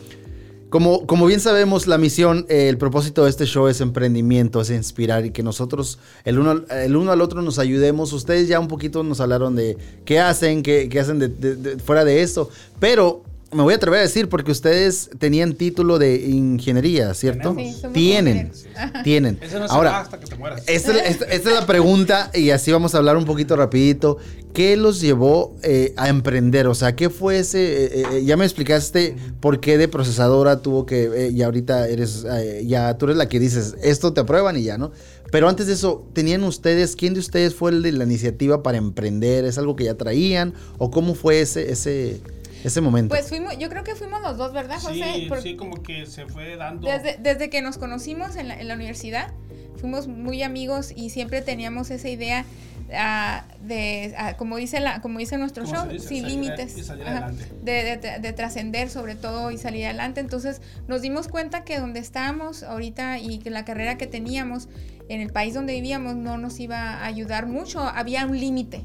Como, 0.72 1.06
como 1.06 1.26
bien 1.26 1.38
sabemos, 1.38 1.87
la 1.87 1.98
misión, 1.98 2.46
eh, 2.48 2.70
el 2.70 2.78
propósito 2.78 3.24
de 3.24 3.30
este 3.30 3.44
show 3.44 3.68
es 3.68 3.82
emprendimiento, 3.82 4.62
es 4.62 4.70
inspirar 4.70 5.26
y 5.26 5.30
que 5.30 5.42
nosotros, 5.42 5.98
el 6.24 6.38
uno, 6.38 6.62
el 6.70 6.96
uno 6.96 7.12
al 7.12 7.20
otro, 7.20 7.42
nos 7.42 7.58
ayudemos. 7.58 8.14
Ustedes 8.14 8.48
ya 8.48 8.58
un 8.58 8.68
poquito 8.68 9.02
nos 9.02 9.20
hablaron 9.20 9.54
de 9.54 9.76
qué 10.06 10.18
hacen, 10.18 10.62
qué, 10.62 10.88
qué 10.88 10.98
hacen 10.98 11.18
de- 11.18 11.76
fuera 11.85 12.06
de 12.06 12.22
esto, 12.22 12.48
pero 12.80 13.22
me 13.53 13.62
voy 13.62 13.75
a 13.75 13.77
atrever 13.77 14.01
a 14.01 14.03
decir 14.03 14.29
porque 14.29 14.51
ustedes 14.51 15.11
tenían 15.19 15.53
título 15.55 15.99
de 15.99 16.17
ingeniería, 16.29 17.12
¿cierto? 17.15 17.55
Sí, 17.57 17.73
somos 17.73 17.93
tienen, 17.95 18.53
ingenieros. 18.53 19.03
tienen. 19.05 19.38
Ese 19.43 19.59
no 19.59 19.67
se 19.67 19.69
va 19.69 19.75
Ahora, 19.77 20.01
hasta 20.01 20.19
que 20.19 20.27
te 20.27 20.37
mueras. 20.37 20.62
esta, 20.67 20.93
es- 20.93 21.11
esta- 21.11 21.25
esta 21.27 21.49
es 21.51 21.55
la 21.55 21.67
pregunta 21.67 22.31
y 22.35 22.51
así 22.51 22.73
vamos 22.73 22.95
a 22.95 22.99
hablar 22.99 23.17
un 23.17 23.25
poquito 23.25 23.55
rapidito. 23.57 24.17
¿Qué 24.55 24.77
los 24.77 25.01
llevó 25.01 25.57
eh, 25.62 25.95
a 25.97 26.09
emprender? 26.09 26.67
O 26.67 26.75
sea, 26.75 26.95
¿qué 26.97 27.09
fue 27.11 27.38
ese? 27.38 27.85
eh, 28.01 28.05
eh, 28.12 28.25
ya 28.25 28.37
me 28.37 28.45
explicaste 28.45 29.17
por 29.41 29.61
qué 29.61 29.79
de 29.79 29.88
procesadora 29.88 30.61
tuvo 30.61 30.85
que, 30.87 31.05
eh, 31.05 31.31
y 31.31 31.43
ahorita 31.43 31.88
eres, 31.88 32.27
eh, 32.31 32.65
ya 32.67 32.97
tú 32.99 33.07
eres 33.07 33.17
la 33.17 33.29
que 33.29 33.38
dices, 33.41 33.75
esto 33.83 34.12
te 34.12 34.21
aprueban 34.21 34.57
y 34.59 34.62
ya, 34.65 34.77
¿no? 34.79 34.93
Pero 35.31 35.49
antes 35.49 35.67
de 35.67 35.73
eso, 35.73 36.07
¿tenían 36.12 36.43
ustedes, 36.45 36.97
quién 36.97 37.15
de 37.15 37.21
ustedes 37.21 37.55
fue 37.55 37.71
el 37.71 37.83
de 37.83 37.93
la 37.93 38.05
iniciativa 38.05 38.62
para 38.62 38.77
emprender? 38.77 39.47
¿Es 39.47 39.57
algo 39.57 39.75
que 39.77 39.85
ya 39.85 39.95
traían? 39.95 40.53
¿O 40.77 40.91
cómo 40.91 41.15
fue 41.15 41.41
ese, 41.41 41.73
ese, 41.73 42.21
ese 42.64 42.81
momento? 42.81 43.14
Pues 43.14 43.29
fuimos, 43.29 43.59
yo 43.59 43.68
creo 43.68 43.85
que 43.85 43.94
fuimos 43.94 44.20
los 44.22 44.37
dos, 44.37 44.53
¿verdad, 44.53 44.79
José? 44.81 45.12
Sí, 45.14 45.27
Por- 45.29 45.42
sí, 45.42 45.57
como 45.57 45.83
que 45.83 46.07
se 46.07 46.27
fue 46.27 46.57
dando. 46.57 46.87
Desde, 46.88 47.16
desde 47.18 47.51
que 47.51 47.62
nos 47.62 47.79
conocimos 47.79 48.37
en 48.37 48.48
la, 48.48 48.61
en 48.61 48.68
la 48.68 48.75
universidad, 48.75 49.33
fuimos 49.81 50.07
muy 50.09 50.42
amigos 50.42 50.92
y 50.94 51.11
siempre 51.11 51.42
teníamos 51.42 51.90
esa 51.90 52.09
idea 52.09 52.44
ah, 52.94 53.44
de, 53.64 54.14
ah, 54.16 54.37
como, 54.37 54.57
dice 54.59 54.79
la, 54.81 55.01
como 55.01 55.18
dice 55.18 55.38
nuestro 55.38 55.64
¿Cómo 55.64 55.77
show, 55.77 55.88
dice? 55.88 56.07
sin 56.09 56.22
Salir 56.22 56.38
límites. 56.38 56.87
salir 56.87 57.09
Ajá. 57.09 57.33
de- 57.62 58.18
de 58.20 58.33
trascender 58.33 58.90
sobre 58.90 59.14
todo 59.16 59.51
y 59.51 59.59
salir 59.59 59.87
adelante. 59.87 60.20
Entonces 60.20 60.61
nos 60.88 61.03
dimos 61.03 61.27
cuenta 61.29 61.64
que 61.64 61.79
donde 61.81 62.01
estábamos 62.01 62.62
ahorita 62.62 63.18
y 63.18 63.38
que 63.38 63.51
la 63.51 63.64
carrera 63.64 63.98
que 63.98 64.07
teníamos 64.07 64.68
en 65.09 65.20
el 65.20 65.31
país 65.33 65.53
donde 65.55 65.72
vivíamos 65.75 66.14
no 66.16 66.38
nos 66.38 66.61
iba 66.61 66.77
a 66.79 67.07
ayudar 67.07 67.46
mucho, 67.46 67.81
había 67.81 68.25
un 68.27 68.38
límite. 68.38 68.83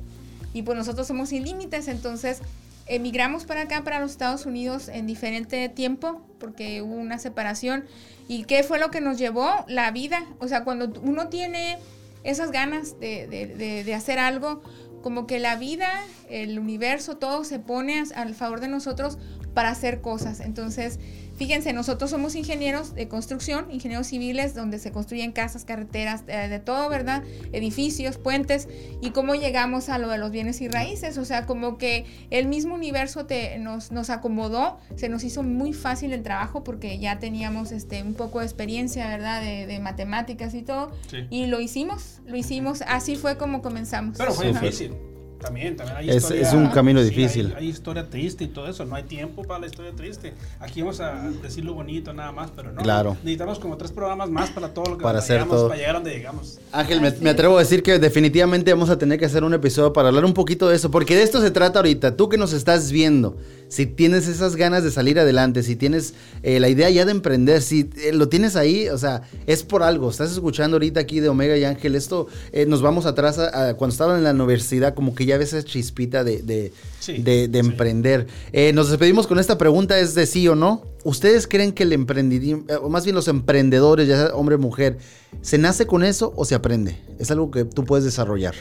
Y 0.53 0.63
pues 0.63 0.77
nosotros 0.77 1.05
somos 1.05 1.29
sin 1.29 1.43
límites, 1.43 1.87
entonces 1.87 2.39
emigramos 2.89 3.45
para 3.45 3.61
acá, 3.61 3.83
para 3.83 3.99
los 3.99 4.11
Estados 4.11 4.45
Unidos 4.45 4.87
en 4.89 5.07
diferente 5.07 5.69
tiempo, 5.69 6.21
porque 6.39 6.81
hubo 6.81 6.95
una 6.95 7.19
separación. 7.19 7.85
¿Y 8.27 8.43
qué 8.43 8.63
fue 8.63 8.79
lo 8.79 8.91
que 8.91 9.01
nos 9.01 9.17
llevó? 9.17 9.49
La 9.67 9.91
vida. 9.91 10.25
O 10.39 10.47
sea, 10.47 10.63
cuando 10.63 10.99
uno 11.01 11.27
tiene 11.29 11.77
esas 12.23 12.51
ganas 12.51 12.99
de, 12.99 13.27
de- 13.27 13.93
hacer 13.93 14.19
algo, 14.19 14.61
como 15.01 15.27
que 15.27 15.39
la 15.39 15.55
vida, 15.55 15.89
el 16.29 16.59
universo, 16.59 17.17
todo 17.17 17.43
se 17.43 17.59
pone 17.59 18.03
al 18.15 18.35
favor 18.35 18.59
de 18.59 18.67
nosotros 18.67 19.17
para 19.53 19.69
hacer 19.69 20.01
cosas. 20.01 20.39
Entonces, 20.41 20.99
fíjense, 21.37 21.71
nosotros 21.71 22.09
somos 22.11 22.35
ingenieros 22.35 22.93
de 22.93 23.07
construcción, 23.07 23.67
ingenieros 23.71 24.07
civiles, 24.07 24.55
donde 24.55 24.79
se 24.79 24.91
construyen 24.91 25.31
casas, 25.31 25.63
carreteras, 25.65 26.23
eh, 26.27 26.47
de 26.49 26.59
todo, 26.59 26.89
¿verdad? 26.89 27.23
Edificios, 27.53 28.17
puentes, 28.17 28.67
y 29.01 29.11
cómo 29.11 29.35
llegamos 29.35 29.89
a 29.89 29.97
lo 29.97 30.09
de 30.09 30.17
los 30.17 30.31
bienes 30.31 30.59
y 30.61 30.67
raíces. 30.67 31.17
O 31.17 31.25
sea, 31.25 31.45
como 31.45 31.77
que 31.77 32.05
el 32.29 32.47
mismo 32.47 32.75
universo 32.75 33.25
te, 33.25 33.57
nos, 33.59 33.91
nos 33.91 34.09
acomodó, 34.09 34.79
se 34.95 35.09
nos 35.09 35.23
hizo 35.23 35.43
muy 35.43 35.73
fácil 35.73 36.11
el 36.11 36.23
trabajo 36.23 36.63
porque 36.63 36.99
ya 36.99 37.19
teníamos 37.19 37.71
este, 37.71 38.03
un 38.03 38.15
poco 38.15 38.39
de 38.39 38.45
experiencia, 38.45 39.07
¿verdad? 39.07 39.41
De, 39.41 39.67
de 39.67 39.79
matemáticas 39.79 40.53
y 40.53 40.63
todo. 40.63 40.91
Sí. 41.09 41.27
Y 41.29 41.45
lo 41.45 41.61
hicimos, 41.61 42.19
lo 42.25 42.35
hicimos, 42.35 42.81
así 42.87 43.15
fue 43.15 43.37
como 43.37 43.61
comenzamos. 43.61 44.17
Pero 44.17 44.33
fue 44.33 44.49
Ajá. 44.49 44.59
difícil. 44.59 44.93
También, 45.39 45.75
también 45.75 45.97
hay 45.97 46.09
Es- 46.09 46.17
historia- 46.17 46.41
es 46.41 46.53
un 46.53 46.67
camino 46.69 46.99
sí, 47.01 47.09
difícil. 47.09 47.53
hay, 47.55 47.63
hay 47.65 47.69
historia 47.69 48.09
triste 48.09 48.43
y 48.43 48.47
todo 48.47 48.67
eso. 48.67 48.85
No 48.85 48.95
hay 48.95 49.03
tiempo 49.03 49.43
para 49.43 49.59
la 49.59 49.67
historia 49.67 49.91
triste. 49.95 50.33
Aquí 50.59 50.81
vamos 50.81 50.99
a 50.99 51.29
decir 51.43 51.63
lo 51.63 51.73
bonito 51.73 52.11
nada 52.13 52.31
más, 52.31 52.51
pero 52.55 52.71
no. 52.71 52.81
Claro. 52.81 53.15
Necesitamos 53.23 53.59
como 53.59 53.77
tres 53.77 53.91
programas 53.91 54.29
más 54.29 54.49
para 54.49 54.73
todo 54.73 54.85
lo 54.85 54.97
que 54.97 55.03
Para 55.03 55.19
hacer 55.19 55.45
todo. 55.45 55.67
para 55.67 55.77
llegar 55.79 55.95
a 55.95 55.99
donde 55.99 56.11
llegamos. 56.15 56.59
Ángel, 56.71 57.01
me, 57.01 57.29
atrevo 57.29 57.55
a 57.57 57.59
decir 57.59 57.83
que 57.83 57.99
definitivamente 57.99 58.73
vamos 58.73 58.89
a 58.89 58.97
tener 58.97 59.19
que 59.19 59.25
hacer 59.25 59.43
un 59.43 59.53
episodio 59.53 59.93
para 59.93 60.07
hablar 60.09 60.25
un 60.25 60.33
poquito 60.33 60.67
de 60.69 60.75
eso, 60.75 60.89
porque 60.91 61.15
de 61.15 61.23
esto 61.23 61.39
se 61.41 61.51
trata 61.51 61.79
ahorita. 61.79 62.15
Tú 62.17 62.29
que 62.29 62.37
nos 62.37 62.51
estás 62.53 62.91
viendo, 62.91 63.37
si 63.69 63.85
tienes 63.85 64.27
esas 64.27 64.55
ganas 64.55 64.83
de 64.83 64.91
salir 64.91 65.19
adelante, 65.19 65.61
si 65.63 65.75
tienes 65.75 66.13
eh, 66.43 66.59
la 66.59 66.69
idea 66.69 66.89
ya 66.89 67.03
de 67.05 67.11
emprender, 67.11 67.61
si 67.61 67.89
eh, 67.97 68.13
lo 68.13 68.29
tienes 68.29 68.55
ahí, 68.55 68.87
o 68.89 68.97
sea, 68.97 69.23
es 69.45 69.63
por 69.63 69.83
algo. 69.83 70.09
Estás 70.09 70.31
escuchando 70.31 70.75
ahorita 70.75 70.99
aquí 71.01 71.19
de 71.19 71.29
Omega 71.29 71.57
y 71.57 71.63
Ángel, 71.65 71.95
esto 71.95 72.27
eh, 72.51 72.65
nos 72.65 72.81
vamos 72.81 73.05
atrás 73.05 73.39
a, 73.39 73.69
a 73.69 73.73
cuando 73.75 73.91
estaban 73.93 74.17
en 74.17 74.23
la 74.23 74.31
universidad, 74.31 74.93
como 74.93 75.13
que 75.15 75.25
ya 75.25 75.37
ves 75.37 75.53
esa 75.53 75.63
chispita 75.67 76.23
de, 76.23 76.41
de, 76.41 76.71
Sí, 76.99 77.17
de- 77.21 77.47
de 77.47 77.61
sí. 77.61 77.67
emprender. 77.69 78.27
Nos 78.73 78.89
despedimos 78.89 79.27
con 79.27 79.39
esta 79.39 79.57
pregunta, 79.57 79.97
es 79.99 80.15
de 80.15 80.25
sí 80.25 80.47
o 80.47 80.55
no. 80.55 80.83
¿Ustedes 81.03 81.47
creen 81.47 81.71
que 81.71 81.83
el 81.83 81.93
emprendimiento, 81.93 82.81
o 82.81 82.89
más 82.89 83.03
bien 83.05 83.15
los 83.15 83.27
emprendedores, 83.27 84.07
ya 84.07 84.17
sea 84.17 84.35
hombre 84.35 84.55
o 84.55 84.59
mujer, 84.59 84.97
se 85.41 85.57
nace 85.57 85.85
con 85.87 86.03
eso 86.03 86.33
o 86.35 86.43
se 86.45 86.55
aprende? 86.55 86.97
Es 87.19 87.31
algo 87.31 87.49
que 87.51 87.63
tú 87.65 87.85
puedes 87.85 88.03
desarrollar. 88.05 88.55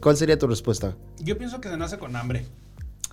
¿Cuál 0.00 0.16
sería 0.16 0.36
tu 0.38 0.46
respuesta? 0.48 0.96
Yo 1.20 1.38
pienso 1.38 1.60
que 1.60 1.68
se 1.68 1.76
nace 1.76 1.96
con 1.98 2.16
hambre. 2.16 2.44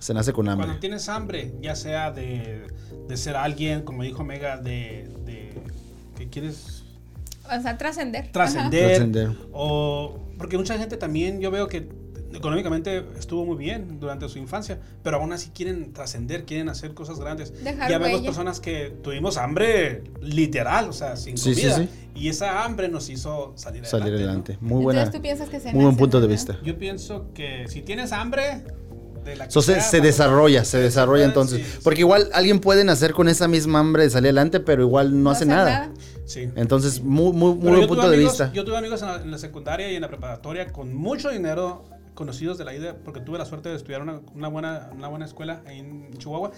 Se 0.00 0.12
nace 0.14 0.32
con 0.32 0.48
hambre. 0.48 0.66
Cuando 0.66 0.80
tienes 0.80 1.08
hambre, 1.08 1.52
ya 1.60 1.76
sea 1.76 2.10
de, 2.10 2.66
de 3.06 3.16
ser 3.16 3.36
alguien, 3.36 3.82
como 3.82 4.02
dijo 4.02 4.24
Mega, 4.24 4.56
de, 4.56 5.08
de 5.24 5.52
que 6.18 6.28
quieres 6.28 6.82
O 7.44 7.60
sea, 7.62 7.78
trascender. 7.78 8.32
trascender. 8.32 8.86
Trascender. 8.88 9.30
O 9.52 10.18
porque 10.38 10.56
mucha 10.58 10.76
gente 10.78 10.96
también, 10.96 11.40
yo 11.40 11.50
veo 11.50 11.68
que 11.68 11.88
económicamente 12.32 13.04
estuvo 13.18 13.44
muy 13.44 13.56
bien 13.56 13.98
durante 13.98 14.28
su 14.28 14.38
infancia, 14.38 14.78
pero 15.02 15.16
aún 15.18 15.32
así 15.32 15.50
quieren 15.50 15.92
trascender, 15.92 16.44
quieren 16.44 16.68
hacer 16.68 16.94
cosas 16.94 17.18
grandes. 17.18 17.52
Dejar 17.62 17.90
ya 17.90 17.98
vemos 17.98 18.14
huella. 18.20 18.24
personas 18.30 18.60
que 18.60 18.94
tuvimos 19.02 19.36
hambre 19.36 20.04
literal, 20.22 20.88
o 20.88 20.92
sea, 20.92 21.16
sin 21.16 21.36
Sí, 21.36 21.54
sí, 21.54 21.62
comida. 21.62 21.76
sí. 21.78 21.88
Y 22.14 22.28
esa 22.28 22.64
hambre 22.64 22.88
nos 22.88 23.08
hizo 23.10 23.52
salir 23.56 23.82
adelante. 23.84 23.90
Salir 23.90 24.12
¿no? 24.12 24.18
adelante. 24.18 24.58
Muy 24.60 24.82
buena. 24.82 25.00
Entonces 25.00 25.18
tú 25.18 25.22
piensas 25.22 25.48
que 25.48 25.60
se 25.60 25.72
Muy 25.72 25.84
buen 25.84 25.96
punto 25.96 26.20
de 26.20 26.26
vista. 26.28 26.56
Yo 26.62 26.78
pienso 26.78 27.26
que 27.34 27.66
si 27.68 27.82
tienes 27.82 28.12
hambre, 28.12 28.64
de 29.24 29.36
la 29.36 29.46
que 29.46 29.52
So, 29.52 29.62
se, 29.62 30.00
desarrolla, 30.00 30.64
se 30.64 30.78
desarrolla 30.78 31.24
entonces. 31.24 31.66
sí. 31.66 31.78
Porque 31.82 32.00
igual 32.00 32.28
alguien 32.32 32.60
puede 32.60 32.84
nacer 32.84 33.12
con 33.12 33.28
esa 33.28 33.48
misma 33.48 33.80
hambre 33.80 34.04
de 34.04 34.10
salir 34.10 34.28
adelante, 34.28 34.60
pero 34.60 34.82
igual 34.82 35.22
no, 35.22 35.30
hace 35.30 35.46
nada. 35.46 35.90
Sí. 36.26 36.48
Entonces, 36.56 37.00
muy, 37.02 37.32
muy, 37.32 37.54
muy 37.54 37.76
buen 37.76 37.88
punto 37.88 38.08
de 38.08 38.16
vista. 38.16 38.52
Yo 38.52 38.64
tuve 38.64 38.76
amigos 38.76 39.02
en 39.02 39.08
la, 39.08 39.16
en 39.16 39.30
la 39.30 39.38
secundaria 39.38 39.90
y 39.90 39.96
en 39.96 40.02
la 40.02 40.08
preparatoria 40.08 40.72
con 40.72 40.94
mucho 40.94 41.30
dinero, 41.30 41.84
conocidos 42.14 42.58
de 42.58 42.64
la 42.64 42.74
idea, 42.74 42.96
porque 43.04 43.20
tuve 43.20 43.38
la 43.38 43.44
suerte 43.46 43.68
de 43.68 43.76
estudiar 43.76 44.02
una, 44.02 44.20
una 44.34 44.48
buena, 44.48 44.90
una 44.94 45.08
buena 45.08 45.24
escuela 45.24 45.62
ahí 45.66 45.78
en 45.80 46.10
Chihuahua, 46.18 46.52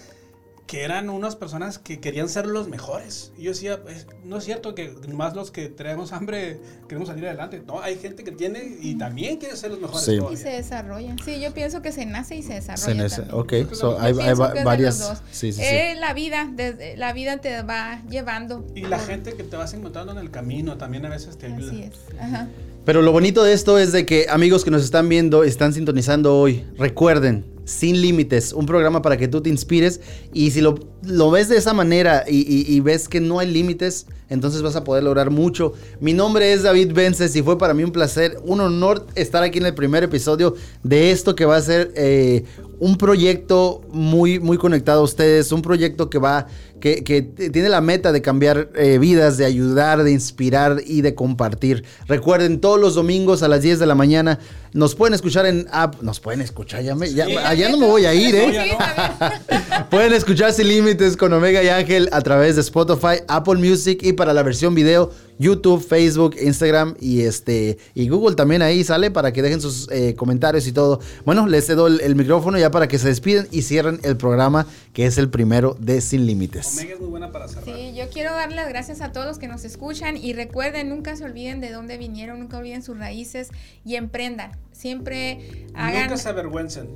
que 0.67 0.85
eran 0.85 1.11
unas 1.11 1.37
personas 1.37 1.79
que 1.79 2.01
querían 2.01 2.29
ser 2.29 2.47
los 2.47 2.69
mejores. 2.69 3.33
Y 3.37 3.43
yo 3.43 3.51
decía, 3.51 3.83
pues, 3.83 4.07
no 4.25 4.39
es 4.39 4.45
cierto 4.45 4.75
que 4.75 4.95
más 5.13 5.35
los 5.35 5.51
que 5.51 5.69
tenemos 5.69 6.13
hambre 6.13 6.61
queremos 6.89 7.09
salir 7.09 7.27
adelante. 7.27 7.63
No, 7.67 7.81
hay 7.81 7.99
gente 7.99 8.25
que 8.25 8.33
tiene 8.33 8.79
y 8.81 8.97
también 8.97 9.37
quiere 9.37 9.57
ser 9.57 9.71
los 9.71 9.81
mejores. 9.81 10.05
Sí. 10.05 10.19
Y 10.33 10.37
se 10.37 10.51
desarrolla. 10.51 11.15
Sí, 11.25 11.41
yo 11.41 11.53
pienso 11.53 11.83
que 11.83 11.93
se 11.93 12.07
nace 12.07 12.37
y 12.37 12.43
se 12.43 12.55
desarrolla. 12.55 12.85
Se 12.85 12.95
nace- 12.95 13.23
también. 13.29 13.69
ok, 13.69 13.75
so, 13.75 14.01
hay, 14.01 14.15
hay 14.19 14.35
varias. 14.35 15.23
sí, 15.31 15.53
sí. 15.53 15.61
Eh, 15.63 15.95
la 15.99 16.15
vida, 16.15 16.49
desde, 16.51 16.97
la 16.97 17.13
vida 17.13 17.39
te 17.39 17.63
va 17.63 18.01
llevando. 18.09 18.65
Y 18.75 18.83
la 18.83 18.99
gente 18.99 19.35
que 19.35 19.43
te 19.43 19.57
vas 19.57 19.75
encontrando 19.75 20.13
en 20.13 20.19
el 20.19 20.31
camino 20.31 20.79
también 20.79 21.05
a 21.05 21.11
veces 21.11 21.37
te 21.37 21.47
ayuda. 21.47 21.71
Así 21.71 21.83
es. 21.83 22.19
Ajá. 22.19 22.49
Pero 22.85 23.03
lo 23.03 23.13
bonito 23.13 23.45
de 23.45 23.53
esto 23.53 23.79
es 23.79 23.93
de 23.93 24.07
que 24.07 24.27
amigos 24.29 24.65
que 24.65 24.71
nos 24.71 24.83
están 24.83 25.09
viendo, 25.09 25.45
están 25.45 25.73
sintonizando 25.73 26.37
hoy, 26.39 26.65
recuerden, 26.77 27.45
sin 27.65 28.01
límites, 28.01 28.53
un 28.53 28.67
programa 28.67 29.03
para 29.03 29.17
que 29.17 29.29
tú 29.29 29.41
te 29.41 29.51
inspires 29.51 30.01
y 30.33 30.51
si 30.51 30.61
lo, 30.61 30.75
lo 31.05 31.31
ves 31.31 31.49
de 31.49 31.57
esa 31.57 31.73
manera 31.73 32.25
y, 32.29 32.81
ves 32.81 33.09
que 33.09 33.21
no 33.21 33.39
hay 33.39 33.51
límites, 33.51 34.07
entonces 34.29 34.63
vas 34.63 34.77
a 34.77 34.85
poder 34.85 35.05
lograr 35.05 35.31
mucho. 35.31 35.75
Mi 36.01 36.13
nombre 36.13 36.53
es 36.53 36.63
David 36.63 36.93
Vences 36.93 37.35
y 37.37 37.43
fue 37.43 37.59
para 37.59 37.75
mí 37.75 37.85
un 37.85 37.93
placer, 37.93 38.39
un 38.45 38.61
honor 38.61 39.07
estar 39.15 39.43
aquí 39.43 39.59
en 39.59 39.67
el 39.67 39.75
primer 39.75 40.03
episodio 40.03 40.55
de 40.83 41.11
esto 41.11 41.35
que 41.35 41.45
va 41.45 41.57
a 41.57 41.63
ser 41.63 41.93
eh, 41.95 42.45
un 42.79 42.97
proyecto 42.97 43.83
muy, 43.91 44.39
muy 44.41 44.59
conectado 44.59 45.01
a 45.01 45.05
ustedes, 45.05 45.53
un 45.53 45.63
proyecto 45.63 46.11
que 46.11 46.19
va, 46.19 46.47
que, 46.81 47.05
que 47.05 47.23
tiene 47.23 47.69
la 47.69 47.81
meta 47.81 48.11
de 48.13 48.23
cambiar 48.23 48.71
eh, 48.75 48.99
vidas, 48.99 49.37
de 49.39 49.45
ayudar, 49.45 50.03
de 50.03 50.11
inspirar 50.11 50.81
y 50.85 51.01
de 51.03 51.15
compartir. 51.15 51.85
Recuerden, 52.09 52.61
todos 52.61 52.81
los 52.81 52.95
domingos 52.97 53.43
a 53.45 53.49
las 53.49 53.63
10 53.63 53.79
de 53.79 53.87
la 53.87 53.95
mañana 53.95 54.41
nos 54.73 54.95
pueden 54.97 55.15
escuchar 55.15 55.47
en 55.47 55.69
app, 55.71 56.03
nos 56.03 56.19
pueden 56.19 56.41
escuchar, 56.41 56.83
ya, 56.83 56.95
me- 56.97 57.13
ya, 57.13 57.27
Sí. 57.27 57.37
allá 57.37 57.69
no 57.69 57.77
me 57.79 57.87
voy 57.87 58.05
a 58.07 58.15
ir, 58.15 58.35
¿eh? 58.35 58.73
no. 58.79 59.89
Pueden 59.91 60.13
escuchar 60.15 60.53
Sin 60.53 60.69
Límites 60.69 61.17
con 61.17 61.33
Omega 61.33 61.63
y 61.63 61.69
Ángel 61.69 62.09
a 62.13 62.21
través 62.23 62.55
de 62.57 62.63
Spotify, 62.63 63.23
Apple 63.29 63.57
Music 63.57 64.01
y 64.03 64.13
para 64.15 64.33
la 64.33 64.43
versión 64.43 64.75
video, 64.75 65.11
YouTube, 65.39 65.83
Facebook, 65.83 66.37
Instagram 66.41 66.95
y 67.01 67.23
este 67.23 67.79
y 67.95 68.09
Google 68.09 68.37
también 68.37 68.63
ahí 68.63 68.85
sale 68.85 69.11
para 69.11 69.33
que 69.33 69.43
dejen 69.43 69.61
sus 69.61 69.91
eh, 69.91 70.15
comentarios 70.15 70.67
y 70.67 70.73
todo. 70.73 71.01
Bueno, 71.25 71.47
les 71.47 71.67
cedo 71.67 71.87
el, 71.87 72.01
el 72.01 72.15
micrófono 72.15 72.59
ya 72.59 72.71
para 72.71 72.89
que 72.89 72.99
se 72.99 73.09
despiden 73.09 73.49
y 73.51 73.63
cierren 73.63 74.01
el 74.03 74.17
programa 74.17 74.67
que 74.93 75.07
es 75.07 75.19
el 75.19 75.31
primero 75.31 75.77
de 75.81 76.01
Sin 76.01 76.27
Límites. 76.27 76.79
Omega 76.79 76.95
es 76.95 77.01
muy 77.01 77.09
buena 77.09 77.33
para 77.33 77.49
cerrar. 77.49 77.65
Sí, 77.65 77.93
yo 77.95 78.09
quiero 78.11 78.33
darle 78.33 78.57
las 78.57 78.69
gracias 78.69 79.01
a 79.01 79.13
todos 79.13 79.27
los 79.27 79.39
que 79.39 79.49
nos 79.49 79.65
escuchan 79.65 80.17
y 80.17 80.33
recuerden, 80.33 80.89
nunca 80.89 81.17
se 81.17 81.25
olviden 81.25 81.61
de 81.61 81.71
dónde 81.71 81.99
vinieron, 81.99 82.41
nunca 82.41 82.59
olviden 82.59 82.83
sus 82.83 82.99
raíces 82.99 83.49
y 83.85 83.97
emprendan. 83.97 84.53
Siempre 84.73 85.67
hagan... 85.75 86.05
Nunca 86.05 86.17
se 86.17 86.29
avergüencen. 86.29 86.89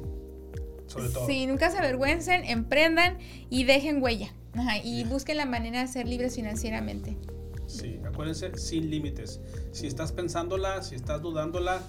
Sobre 0.86 1.08
todo. 1.08 1.26
Sí, 1.26 1.46
nunca 1.46 1.70
se 1.70 1.78
avergüencen, 1.78 2.44
emprendan 2.44 3.18
y 3.50 3.64
dejen 3.64 4.02
huella. 4.02 4.32
Ajá, 4.54 4.78
y 4.82 5.04
busquen 5.04 5.36
la 5.36 5.46
manera 5.46 5.80
de 5.80 5.88
ser 5.88 6.06
libres 6.06 6.34
financieramente. 6.34 7.16
Sí, 7.76 8.00
acuérdense, 8.04 8.56
sin 8.58 8.90
límites. 8.90 9.40
Si 9.72 9.86
estás 9.86 10.12
pensándola, 10.12 10.82
si 10.82 10.94
estás 10.94 11.20
dudándola, 11.20 11.80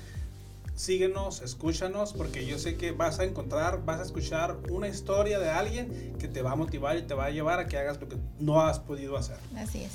síguenos, 0.76 1.41
escúchanos, 1.41 2.13
porque 2.13 2.45
yo 2.45 2.60
sé 2.60 2.78
que 2.78 2.91
vas 2.91 3.19
a 3.19 3.23
encontrar, 3.23 3.84
vas 3.84 4.00
a 4.00 4.04
escuchar 4.04 4.58
una 4.69 4.88
historia 4.88 5.39
de 5.39 5.50
alguien 5.50 6.15
que 6.19 6.28
te 6.28 6.41
va 6.41 6.52
a 6.52 6.56
motivar 6.56 6.97
y 6.97 7.02
te 7.02 7.13
va 7.13 7.26
a 7.26 7.30
llevar 7.32 7.60
a 7.60 7.67
que 7.67 7.78
hagas 7.78 8.00
lo 8.00 8.08
que 8.08 8.17
no 8.39 8.62
has 8.62 8.80
podido 8.80 9.17
hacer. 9.17 9.38
Así 9.56 9.84
es. 9.84 9.91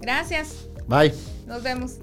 Gracias. 0.00 0.68
Bye. 0.86 1.14
Nos 1.46 1.62
vemos. 1.62 1.98